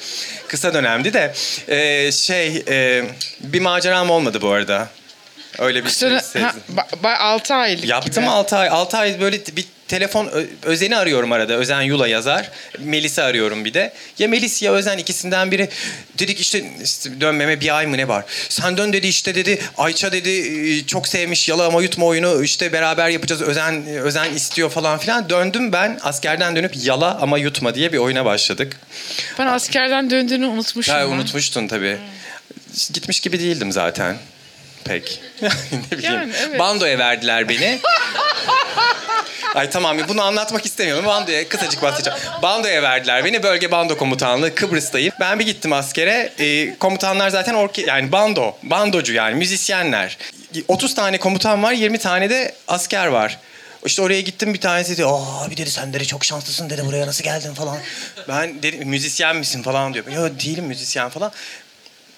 Kısa 0.47 0.73
dönemdi 0.73 1.13
de 1.13 1.33
Ee, 1.67 2.11
şey 2.11 2.63
e, 2.67 3.03
bir 3.39 3.59
maceram 3.61 4.09
olmadı 4.09 4.41
bu 4.41 4.49
arada. 4.51 4.89
Öyle 5.59 5.85
bir 5.85 5.89
şey 5.89 6.09
Kusura, 6.09 6.19
sezdim. 6.19 6.41
ha, 6.43 6.55
ba, 6.69 6.87
ba, 7.03 7.17
6 7.19 7.53
aylık 7.55 7.85
Yaptım 7.85 8.23
gibi. 8.23 8.31
6 8.31 8.55
ay. 8.57 8.69
6 8.69 8.97
ay 8.97 9.21
böyle 9.21 9.39
bir 9.45 9.65
telefon 9.87 10.31
Özen'i 10.63 10.97
arıyorum 10.97 11.31
arada. 11.31 11.53
Özen 11.53 11.81
Yula 11.81 12.07
yazar. 12.07 12.51
Melis'i 12.79 13.21
arıyorum 13.21 13.65
bir 13.65 13.73
de. 13.73 13.93
Ya 14.19 14.27
Melis 14.27 14.61
ya 14.61 14.73
Özen 14.73 14.97
ikisinden 14.97 15.51
biri. 15.51 15.69
Dedik 16.19 16.39
işte, 16.39 16.65
işte 16.83 17.21
dönmeme 17.21 17.61
bir 17.61 17.77
ay 17.77 17.87
mı 17.87 17.97
ne 17.97 18.07
var? 18.07 18.25
Sen 18.49 18.77
dön 18.77 18.93
dedi 18.93 19.07
işte 19.07 19.35
dedi. 19.35 19.59
Ayça 19.77 20.11
dedi 20.11 20.29
e, 20.29 20.85
çok 20.85 21.07
sevmiş 21.07 21.49
yala 21.49 21.65
ama 21.65 21.81
yutma 21.81 22.05
oyunu. 22.05 22.43
işte 22.43 22.73
beraber 22.73 23.09
yapacağız. 23.09 23.41
Özen 23.41 23.85
Özen 23.87 24.33
istiyor 24.33 24.69
falan 24.69 24.97
filan. 24.97 25.29
Döndüm 25.29 25.73
ben 25.73 25.99
askerden 26.03 26.55
dönüp 26.55 26.71
yala 26.83 27.17
ama 27.21 27.37
yutma 27.37 27.75
diye 27.75 27.93
bir 27.93 27.97
oyuna 27.97 28.25
başladık. 28.25 28.77
Ben 29.39 29.45
askerden 29.45 30.09
döndüğünü 30.09 30.45
unutmuşum. 30.45 30.93
Lan. 30.93 31.11
unutmuştun 31.11 31.67
tabii. 31.67 31.97
Gitmiş 32.93 33.19
gibi 33.19 33.39
değildim 33.39 33.71
zaten. 33.71 34.17
Pek. 34.87 35.21
ne 35.41 35.97
bileyim. 35.97 36.13
Yani, 36.13 36.33
evet. 36.47 36.59
Bandoya 36.59 36.97
verdiler 36.97 37.49
beni. 37.49 37.79
Ay 39.55 39.69
tamam 39.69 39.97
bunu 40.07 40.21
anlatmak 40.21 40.65
istemiyorum. 40.65 41.05
Bandoya 41.05 41.49
kısacık 41.49 41.81
bahsedeceğim. 41.81 42.19
Bandoya 42.41 42.83
verdiler 42.83 43.25
beni. 43.25 43.43
Bölge 43.43 43.71
bando 43.71 43.97
komutanlığı 43.97 44.55
Kıbrıs'tayım. 44.55 45.13
Ben 45.19 45.39
bir 45.39 45.45
gittim 45.45 45.73
askere. 45.73 46.33
Ee, 46.39 46.75
komutanlar 46.79 47.29
zaten 47.29 47.53
orke 47.53 47.81
yani 47.81 48.11
bando. 48.11 48.55
Bandocu 48.63 49.13
yani 49.13 49.35
müzisyenler. 49.35 50.17
30 50.67 50.95
tane 50.95 51.17
komutan 51.17 51.63
var 51.63 51.71
20 51.71 51.97
tane 51.97 52.29
de 52.29 52.55
asker 52.67 53.07
var. 53.07 53.37
İşte 53.85 54.01
oraya 54.01 54.21
gittim 54.21 54.53
bir 54.53 54.61
tanesi 54.61 54.93
dedi. 54.93 55.05
Aa 55.05 55.51
bir 55.51 55.57
dedi 55.57 55.71
sen 55.71 55.93
dedi 55.93 56.07
çok 56.07 56.25
şanslısın 56.25 56.69
dedi 56.69 56.85
buraya 56.85 57.07
nasıl 57.07 57.23
geldin 57.23 57.53
falan. 57.53 57.77
Ben 58.27 58.63
dedim 58.63 58.89
müzisyen 58.89 59.35
misin 59.35 59.63
falan 59.63 59.93
diyor. 59.93 60.07
Yok 60.07 60.39
değilim 60.45 60.65
müzisyen 60.65 61.09
falan. 61.09 61.31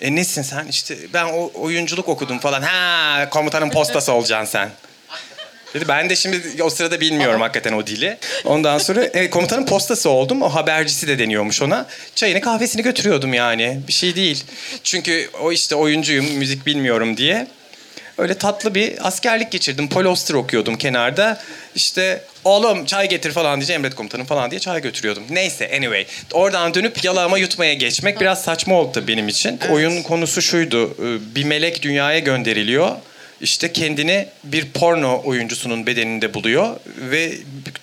E 0.01 0.15
nesin 0.15 0.41
sen? 0.41 0.67
İşte 0.67 0.97
ben 1.13 1.25
o 1.25 1.51
oyunculuk 1.53 2.09
okudum 2.09 2.39
falan. 2.39 2.61
Ha 2.61 3.29
komutanın 3.29 3.69
postası 3.69 4.13
olacaksın 4.13 4.51
sen. 4.51 4.69
Dedi 5.73 5.87
ben 5.87 6.09
de 6.09 6.15
şimdi 6.15 6.63
o 6.63 6.69
sırada 6.69 7.01
bilmiyorum 7.01 7.41
hakikaten 7.41 7.73
o 7.73 7.87
dili. 7.87 8.17
Ondan 8.45 8.77
sonra 8.77 9.03
e, 9.03 9.29
komutanın 9.29 9.65
postası 9.65 10.09
oldum. 10.09 10.41
O 10.41 10.49
habercisi 10.49 11.07
de 11.07 11.19
deniyormuş 11.19 11.61
ona. 11.61 11.85
Çayını 12.15 12.41
kahvesini 12.41 12.81
götürüyordum 12.81 13.33
yani. 13.33 13.79
Bir 13.87 13.93
şey 13.93 14.15
değil. 14.15 14.43
Çünkü 14.83 15.29
o 15.41 15.51
işte 15.51 15.75
oyuncuyum, 15.75 16.25
müzik 16.25 16.65
bilmiyorum 16.65 17.17
diye. 17.17 17.47
Öyle 18.19 18.33
tatlı 18.33 18.75
bir 18.75 19.07
askerlik 19.07 19.51
geçirdim. 19.51 19.89
Paul 19.89 20.05
Auster 20.05 20.33
okuyordum 20.35 20.77
kenarda. 20.77 21.41
İşte 21.75 22.21
oğlum 22.43 22.85
çay 22.85 23.09
getir 23.09 23.31
falan 23.31 23.61
diye 23.61 23.75
emret 23.75 23.95
komutanım 23.95 24.25
falan 24.25 24.51
diye 24.51 24.59
çay 24.59 24.81
götürüyordum. 24.81 25.23
Neyse 25.29 25.71
anyway. 25.77 26.05
Oradan 26.33 26.73
dönüp 26.73 27.03
yalağıma 27.03 27.37
yutmaya 27.37 27.73
geçmek 27.73 28.21
biraz 28.21 28.41
saçma 28.43 28.75
oldu 28.75 28.91
tabii 28.93 29.07
benim 29.07 29.27
için. 29.27 29.59
Oyun 29.71 30.01
konusu 30.03 30.41
şuydu. 30.41 30.85
e, 30.91 31.35
Bir 31.35 31.43
melek 31.43 31.81
dünyaya 31.81 32.19
gönderiliyor. 32.19 32.91
İşte 33.41 33.73
kendini 33.73 34.27
bir 34.43 34.65
porno 34.65 35.21
oyuncusunun 35.25 35.87
bedeninde 35.87 36.33
buluyor 36.33 36.75
ve 36.97 37.31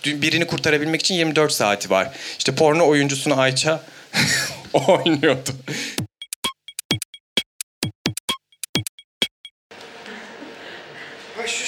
birini 0.07 0.47
kurtarabilmek 0.47 1.01
için 1.01 1.15
24 1.15 1.53
saati 1.53 1.91
var. 1.91 2.11
İşte 2.39 2.55
porno 2.55 2.87
oyuncusunu 2.89 3.41
Ayça 3.41 3.81
oynuyordu. 4.73 5.51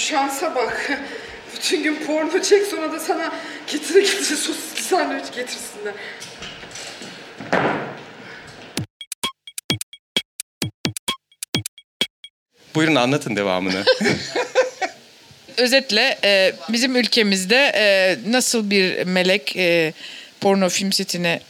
Şansa 0.09 0.55
bak. 0.55 0.91
Bütün 1.57 1.83
gün 1.83 1.97
porno 2.07 2.43
çek 2.43 2.67
sonra 2.67 2.93
da 2.93 3.01
sana 3.01 3.33
getire 3.73 4.01
getire 4.01 4.37
sosisli 4.37 4.83
sandviç 4.83 5.25
getirsinler. 5.35 5.95
Buyurun 12.75 12.95
anlatın 12.95 13.37
devamını. 13.37 13.85
Özetle 15.57 16.19
e, 16.25 16.53
bizim 16.69 16.97
ülkemizde 16.97 17.73
e, 17.75 18.17
nasıl 18.27 18.71
bir 18.71 19.07
melek 19.07 19.57
e, 19.57 19.93
porno 20.41 20.69
film 20.69 20.93
setine 20.93 21.41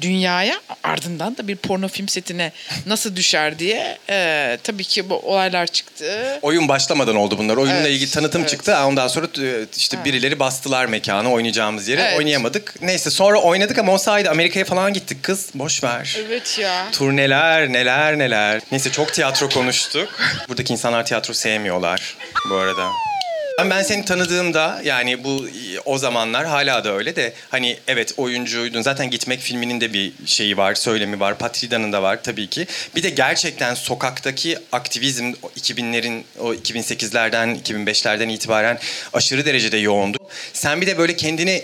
dünyaya 0.00 0.60
ardından 0.82 1.36
da 1.36 1.48
bir 1.48 1.56
porno 1.56 1.88
film 1.88 2.08
setine 2.08 2.52
nasıl 2.86 3.16
düşer 3.16 3.58
diye 3.58 3.98
e, 4.10 4.58
tabii 4.62 4.84
ki 4.84 5.10
bu 5.10 5.14
olaylar 5.14 5.66
çıktı. 5.66 6.38
Oyun 6.42 6.68
başlamadan 6.68 7.16
oldu 7.16 7.38
bunlar. 7.38 7.56
Oyunla 7.56 7.76
Evet, 7.78 7.90
ilgili 7.90 8.10
tanıtım 8.10 8.40
evet. 8.40 8.50
çıktı. 8.50 8.76
Ondan 8.86 9.08
sonra 9.08 9.26
e, 9.26 9.66
işte 9.76 9.96
Ha. 9.96 10.04
birileri 10.04 10.38
bastılar 10.38 10.86
mekanı 10.86 11.30
oynayacağımız 11.32 11.88
yere. 11.88 12.02
Evet. 12.02 12.18
Oynayamadık. 12.18 12.74
Neyse 12.82 13.10
sonra 13.10 13.40
oynadık 13.40 13.78
ama 13.78 13.92
o 13.92 13.98
sayede 13.98 14.30
Amerika'ya 14.30 14.64
falan 14.64 14.92
gittik 14.92 15.22
kız. 15.22 15.50
Boş 15.54 15.84
ver. 15.84 16.16
Evet 16.26 16.58
ya. 16.58 16.84
Turneler 16.92 17.72
neler 17.72 18.18
neler. 18.18 18.60
Neyse 18.72 18.90
çok 18.92 19.12
tiyatro 19.12 19.48
konuştuk. 19.48 20.08
Buradaki 20.48 20.72
insanlar 20.72 21.06
tiyatro 21.06 21.34
sevmiyorlar 21.34 22.16
bu 22.50 22.54
arada. 22.54 22.88
Ben, 23.58 23.82
seni 23.82 24.04
tanıdığımda 24.04 24.80
yani 24.84 25.24
bu 25.24 25.46
o 25.84 25.98
zamanlar 25.98 26.46
hala 26.46 26.84
da 26.84 26.92
öyle 26.92 27.16
de 27.16 27.32
hani 27.48 27.78
evet 27.88 28.14
oyuncuydun. 28.16 28.82
Zaten 28.82 29.10
Gitmek 29.10 29.40
filminin 29.40 29.80
de 29.80 29.92
bir 29.92 30.12
şeyi 30.26 30.56
var, 30.56 30.74
söylemi 30.74 31.20
var. 31.20 31.38
Patrida'nın 31.38 31.92
da 31.92 32.02
var 32.02 32.22
tabii 32.22 32.46
ki. 32.46 32.66
Bir 32.96 33.02
de 33.02 33.10
gerçekten 33.10 33.74
sokaktaki 33.74 34.58
aktivizm 34.72 35.32
o 35.42 35.48
2000'lerin 35.48 36.22
o 36.38 36.54
2008'lerden 36.54 37.62
2005'lerden 37.62 38.28
itibaren 38.28 38.78
aşırı 39.12 39.46
derecede 39.46 39.76
yoğundu. 39.76 40.18
Sen 40.52 40.80
bir 40.80 40.86
de 40.86 40.98
böyle 40.98 41.16
kendini 41.16 41.62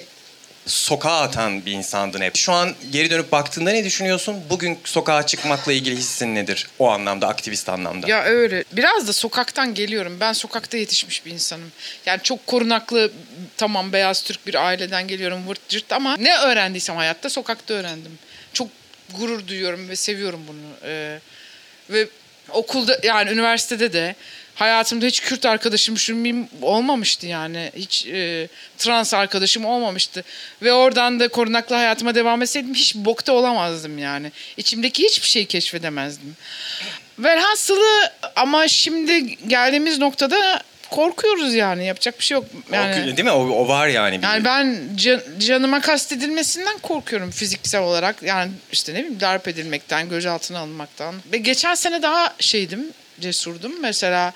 sokağa 0.69 1.21
atan 1.21 1.67
bir 1.67 1.73
insandın 1.73 2.21
hep. 2.21 2.37
Şu 2.37 2.53
an 2.53 2.75
geri 2.91 3.11
dönüp 3.11 3.33
baktığında 3.33 3.71
ne 3.71 3.85
düşünüyorsun? 3.85 4.37
Bugün 4.51 4.79
sokağa 4.85 5.27
çıkmakla 5.27 5.73
ilgili 5.73 5.97
hissin 5.97 6.35
nedir? 6.35 6.69
O 6.79 6.91
anlamda, 6.91 7.29
aktivist 7.29 7.69
anlamda. 7.69 8.09
Ya 8.09 8.25
öyle. 8.25 8.65
Biraz 8.73 9.09
da 9.09 9.13
sokaktan 9.13 9.75
geliyorum. 9.75 10.17
Ben 10.21 10.33
sokakta 10.33 10.77
yetişmiş 10.77 11.27
bir 11.27 11.31
insanım. 11.31 11.73
Yani 12.07 12.21
çok 12.23 12.47
korunaklı, 12.47 13.13
tamam 13.57 13.93
beyaz 13.93 14.23
Türk 14.23 14.47
bir 14.47 14.55
aileden 14.55 15.09
geliyorum 15.09 15.49
vırt 15.49 15.69
cırt 15.69 15.93
ama 15.93 16.17
ne 16.17 16.39
öğrendiysem 16.39 16.97
hayatta 16.97 17.31
sokakta 17.31 17.75
öğrendim. 17.75 18.19
Çok 18.53 18.69
gurur 19.19 19.47
duyuyorum 19.47 19.89
ve 19.89 19.97
seviyorum 19.97 20.41
bunu. 20.49 20.91
Ee, 20.91 21.19
ve 21.91 22.09
okulda 22.53 22.99
yani 23.03 23.31
üniversitede 23.31 23.93
de 23.93 24.15
hayatımda 24.55 25.07
hiç 25.07 25.21
Kürt 25.21 25.47
arkadaşım 25.47 25.99
şunun 25.99 26.49
olmamıştı 26.63 27.27
yani. 27.27 27.73
Hiç 27.77 28.07
e, 28.07 28.49
trans 28.79 29.15
arkadaşım 29.15 29.65
olmamıştı. 29.65 30.25
Ve 30.63 30.73
oradan 30.73 31.21
da 31.21 31.29
korunaklı 31.29 31.77
hayatıma 31.77 32.15
devam 32.15 32.43
etseydim 32.43 32.75
hiç 32.75 32.95
bokta 32.95 33.33
olamazdım 33.33 33.99
yani. 33.99 34.33
İçimdeki 34.57 35.05
hiçbir 35.05 35.29
şeyi 35.29 35.47
keşfedemezdim. 35.47 36.37
Velhasılı 37.19 38.13
ama 38.37 38.69
şimdi 38.69 39.37
geldiğimiz 39.49 39.99
noktada 39.99 40.63
korkuyoruz 40.91 41.55
yani. 41.55 41.87
Yapacak 41.87 42.19
bir 42.19 42.25
şey 42.25 42.35
yok. 42.35 42.45
Yani, 42.73 43.03
O- 43.03 43.17
değil 43.17 43.25
mi? 43.25 43.31
O, 43.31 43.49
o 43.49 43.69
var 43.69 43.89
yani. 43.89 44.19
bir- 44.19 44.23
yani 44.23 44.45
ben 44.45 44.79
can- 44.97 45.23
canıma 45.39 45.81
kastedilmesinden 45.81 46.79
korkuyorum 46.79 47.31
fiziksel 47.31 47.81
olarak. 47.83 48.23
Yani 48.23 48.51
işte 48.73 48.95
ne 48.95 48.99
bileyim 48.99 49.21
darp 49.21 49.49
edilmekten, 49.49 50.09
gözaltına 50.09 50.59
alınmaktan. 50.59 51.15
Ve 51.33 51.39
geçen 51.39 51.75
sene 51.75 52.03
daha 52.03 52.35
şeydim, 52.41 52.87
cesurdum. 53.21 53.73
Mesela 53.81 54.33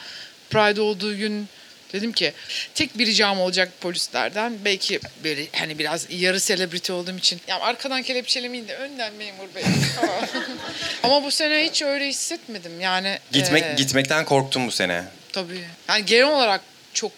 Pride 0.51 0.81
olduğu 0.81 1.17
gün 1.17 1.49
dedim 1.93 2.13
ki 2.13 2.33
tek 2.75 2.99
bir 2.99 3.07
ricam 3.07 3.41
olacak 3.41 3.69
polislerden. 3.81 4.53
Belki 4.65 5.01
böyle 5.25 5.47
hani 5.53 5.79
biraz 5.79 6.07
yarı 6.11 6.41
selebriti 6.41 6.93
olduğum 6.93 7.17
için. 7.17 7.41
Ya 7.49 7.61
arkadan 7.61 8.03
kelepçelemeyin 8.03 8.69
de 8.69 8.77
önden 8.77 9.15
memur 9.15 9.55
bey. 9.55 9.63
Ama 11.03 11.25
bu 11.25 11.31
sene 11.31 11.65
hiç 11.65 11.83
öyle 11.83 12.09
hissetmedim. 12.09 12.81
Yani 12.81 13.19
Gitmek 13.33 13.65
e, 13.65 13.75
gitmekten 13.77 14.25
korktum 14.25 14.67
bu 14.67 14.71
sene. 14.71 15.05
Tabii. 15.33 15.65
Yani 15.89 16.05
genel 16.05 16.29
olarak 16.29 16.61
çok 16.95 17.13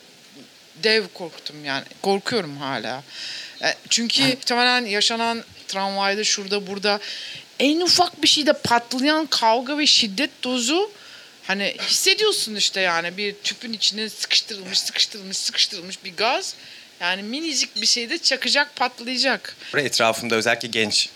dev 0.83 1.05
korktum 1.14 1.64
yani. 1.64 1.85
Korkuyorum 2.03 2.57
hala. 2.57 3.03
E, 3.62 3.74
Çünkü 3.90 4.22
muhtemelen 4.22 4.85
yaşanan 4.87 5.44
tramvayda 5.68 6.24
şurada 6.24 6.66
burada 6.66 7.00
en 7.59 7.81
ufak 7.81 8.22
bir 8.22 8.29
şeyde 8.29 8.53
patlayan 8.53 9.27
kavga 9.27 9.79
ve 9.79 9.87
şiddet 9.87 10.31
dozu 10.42 10.90
hani 11.46 11.77
hissediyorsun 11.81 12.55
işte 12.55 12.81
yani 12.81 13.16
bir 13.16 13.35
tüpün 13.35 13.72
içine 13.72 14.09
sıkıştırılmış 14.09 14.81
sıkıştırılmış 14.81 15.37
sıkıştırılmış 15.37 16.05
bir 16.05 16.16
gaz. 16.16 16.55
Yani 17.00 17.22
minicik 17.22 17.81
bir 17.81 17.87
şeyde 17.87 18.18
çakacak 18.18 18.77
patlayacak. 18.77 19.57
Etrafımda 19.77 20.35
özellikle 20.35 20.68
genç 20.68 21.09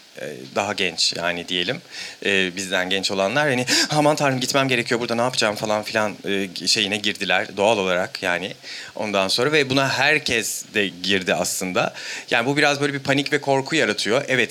daha 0.55 0.73
genç 0.73 1.13
yani 1.17 1.49
diyelim. 1.49 1.81
E, 2.25 2.57
bizden 2.57 2.91
genç 2.91 3.11
olanlar 3.11 3.49
hani 3.49 3.67
aman 3.91 4.17
tanrım 4.17 4.41
gitmem 4.41 4.69
gerekiyor 4.69 5.01
burada 5.01 5.15
ne 5.15 5.23
yapacağım? 5.23 5.57
falan 5.57 5.83
filan 5.83 6.17
e, 6.29 6.67
şeyine 6.67 6.97
girdiler 6.97 7.57
doğal 7.57 7.79
olarak 7.79 8.23
yani. 8.23 8.55
Ondan 8.95 9.29
sonra 9.29 9.53
ve 9.53 9.71
buna 9.71 9.89
herkes 9.89 10.65
de 10.75 10.89
girdi 10.89 11.35
aslında. 11.35 11.95
Yani 12.31 12.47
bu 12.47 12.57
biraz 12.57 12.81
böyle 12.81 12.95
bir 12.95 12.99
panik 12.99 13.33
ve 13.33 13.41
korku 13.41 13.77
yaratıyor. 13.77 14.25
Evet 14.29 14.51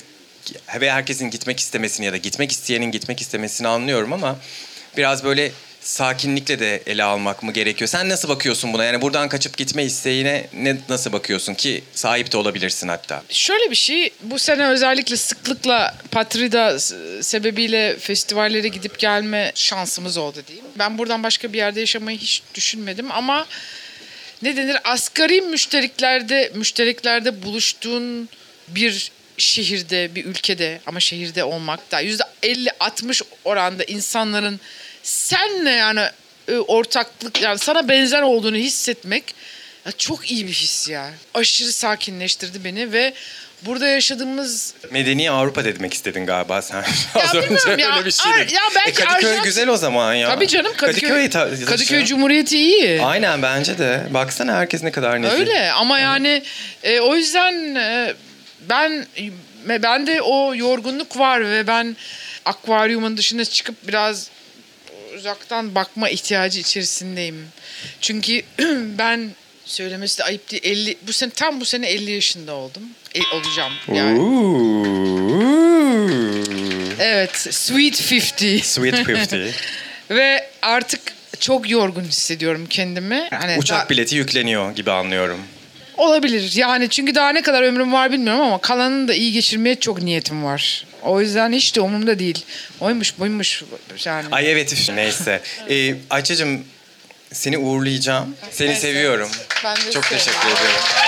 ve 0.79 0.91
herkesin 0.91 1.29
gitmek 1.29 1.59
istemesini 1.59 2.05
ya 2.05 2.13
da 2.13 2.17
gitmek 2.17 2.51
isteyenin 2.51 2.91
gitmek 2.91 3.21
istemesini 3.21 3.67
anlıyorum 3.67 4.13
ama 4.13 4.37
biraz 4.97 5.23
böyle 5.23 5.51
sakinlikle 5.87 6.59
de 6.59 6.83
ele 6.85 7.03
almak 7.03 7.43
mı 7.43 7.53
gerekiyor? 7.53 7.87
Sen 7.87 8.09
nasıl 8.09 8.29
bakıyorsun 8.29 8.73
buna? 8.73 8.83
Yani 8.83 9.01
buradan 9.01 9.29
kaçıp 9.29 9.57
gitme 9.57 9.83
isteğine 9.83 10.47
ne 10.53 10.77
nasıl 10.89 11.11
bakıyorsun 11.11 11.53
ki 11.53 11.83
sahip 11.93 12.31
de 12.31 12.37
olabilirsin 12.37 12.87
hatta. 12.87 13.23
Şöyle 13.29 13.71
bir 13.71 13.75
şey, 13.75 14.09
bu 14.23 14.39
sene 14.39 14.67
özellikle 14.67 15.17
sıklıkla 15.17 15.95
Patrida 16.11 16.79
sebebiyle 17.23 17.97
festivallere 17.99 18.67
gidip 18.67 18.99
gelme 18.99 19.51
şansımız 19.55 20.17
oldu 20.17 20.43
diyeyim. 20.47 20.67
Ben 20.79 20.97
buradan 20.97 21.23
başka 21.23 21.53
bir 21.53 21.57
yerde 21.57 21.79
yaşamayı 21.79 22.17
hiç 22.17 22.41
düşünmedim 22.55 23.11
ama 23.11 23.45
ne 24.41 24.57
denir 24.57 24.77
asgari 24.83 25.41
müşteriklerde 25.41 26.51
müşteriklerde 26.55 27.43
buluştuğun 27.43 28.29
bir 28.67 29.11
şehirde, 29.37 30.15
bir 30.15 30.25
ülkede 30.25 30.79
ama 30.85 30.99
şehirde 30.99 31.43
olmak 31.43 31.91
da 31.91 31.99
yüzde 31.99 32.23
50-60 32.43 33.21
oranda 33.45 33.83
insanların 33.83 34.59
senle 35.07 35.69
yani 35.71 36.01
e, 36.47 36.55
ortaklık 36.57 37.41
yani 37.41 37.59
sana 37.59 37.89
benzer 37.89 38.21
olduğunu 38.21 38.55
hissetmek 38.55 39.35
ya 39.85 39.91
çok 39.91 40.31
iyi 40.31 40.47
bir 40.47 40.53
his 40.53 40.89
ya. 40.89 41.09
Aşırı 41.33 41.71
sakinleştirdi 41.71 42.63
beni 42.63 42.91
ve 42.91 43.13
burada 43.61 43.87
yaşadığımız 43.87 44.73
Medeni 44.91 45.31
Avrupa 45.31 45.65
demek 45.65 45.93
istedin 45.93 46.25
galiba 46.25 46.61
sen. 46.61 46.85
Az 47.15 47.35
önce 47.35 47.81
ya. 47.83 47.95
öyle 47.95 48.05
bir 48.05 48.11
şey 48.11 48.31
dedin. 48.33 48.55
ya 48.55 48.61
belki 48.75 49.01
e, 49.01 49.05
Kadıköy 49.05 49.31
Arjantin- 49.31 49.43
güzel 49.43 49.69
o 49.69 49.77
zaman 49.77 50.13
ya. 50.13 50.29
Tabii 50.29 50.47
canım 50.47 50.73
Kadıköy, 50.77 51.29
ta- 51.29 51.49
Kadıköy 51.65 52.05
Cumhuriyeti 52.05 52.57
iyi. 52.57 53.01
Aynen 53.01 53.41
bence 53.41 53.77
de. 53.77 54.03
Baksana 54.11 54.53
herkes 54.53 54.83
ne 54.83 54.91
kadar 54.91 55.21
nezih. 55.21 55.39
Öyle 55.39 55.71
ama 55.71 55.99
yani 55.99 56.43
e, 56.83 56.99
o 56.99 57.15
yüzden 57.15 57.75
e, 57.75 58.13
ben 58.69 59.05
ben 59.67 60.07
de 60.07 60.21
o 60.21 60.55
yorgunluk 60.55 61.19
var 61.19 61.49
ve 61.49 61.67
ben 61.67 61.95
akvaryumun 62.45 63.17
dışına 63.17 63.45
çıkıp 63.45 63.87
biraz 63.87 64.29
uzaktan 65.17 65.75
bakma 65.75 66.09
ihtiyacı 66.09 66.59
içerisindeyim. 66.59 67.47
Çünkü 68.01 68.41
ben 68.97 69.29
söylemesi 69.65 70.17
de 70.19 70.23
ayıp 70.23 70.51
değil. 70.51 70.61
50 70.65 70.97
bu 71.07 71.13
sene 71.13 71.29
tam 71.29 71.61
bu 71.61 71.65
sene 71.65 71.87
50 71.87 72.11
yaşında 72.11 72.53
oldum. 72.53 72.83
E, 73.15 73.19
olacağım 73.35 73.73
yani. 73.93 74.19
Evet, 76.99 77.35
Sweet 77.35 78.11
50. 78.41 78.59
Sweet 78.63 79.09
50. 79.33 79.51
Ve 80.09 80.49
artık 80.61 81.01
çok 81.39 81.69
yorgun 81.69 82.03
hissediyorum 82.03 82.67
kendimi. 82.69 83.27
Hani 83.31 83.57
Uçak 83.57 83.77
daha- 83.79 83.89
bileti 83.89 84.15
yükleniyor 84.15 84.75
gibi 84.75 84.91
anlıyorum. 84.91 85.39
Olabilir 85.97 86.51
yani 86.55 86.89
çünkü 86.89 87.15
daha 87.15 87.29
ne 87.29 87.41
kadar 87.41 87.63
ömrüm 87.63 87.93
var 87.93 88.11
bilmiyorum 88.11 88.41
ama 88.41 88.61
kalanını 88.61 89.07
da 89.07 89.13
iyi 89.13 89.33
geçirmeye 89.33 89.75
çok 89.75 90.01
niyetim 90.01 90.43
var. 90.43 90.85
O 91.07 91.21
yüzden 91.21 91.51
hiç 91.51 91.75
de 91.75 91.81
umurumda 91.81 92.19
değil. 92.19 92.45
Oymuş 92.79 93.19
buymuş 93.19 93.63
yani. 94.05 94.27
Ay 94.31 94.51
evet 94.51 94.73
üf, 94.73 94.89
neyse. 94.89 95.41
Ee, 95.69 95.95
Ayça'cığım 96.09 96.65
seni 97.33 97.57
uğurlayacağım. 97.57 98.35
Seni 98.51 98.69
Ben 98.69 98.75
seviyorum. 98.75 99.29
Ben 99.63 99.75
de 99.75 99.91
Çok 99.91 100.05
seviyorum. 100.05 100.09
teşekkür 100.09 100.47
ediyorum. 100.47 101.06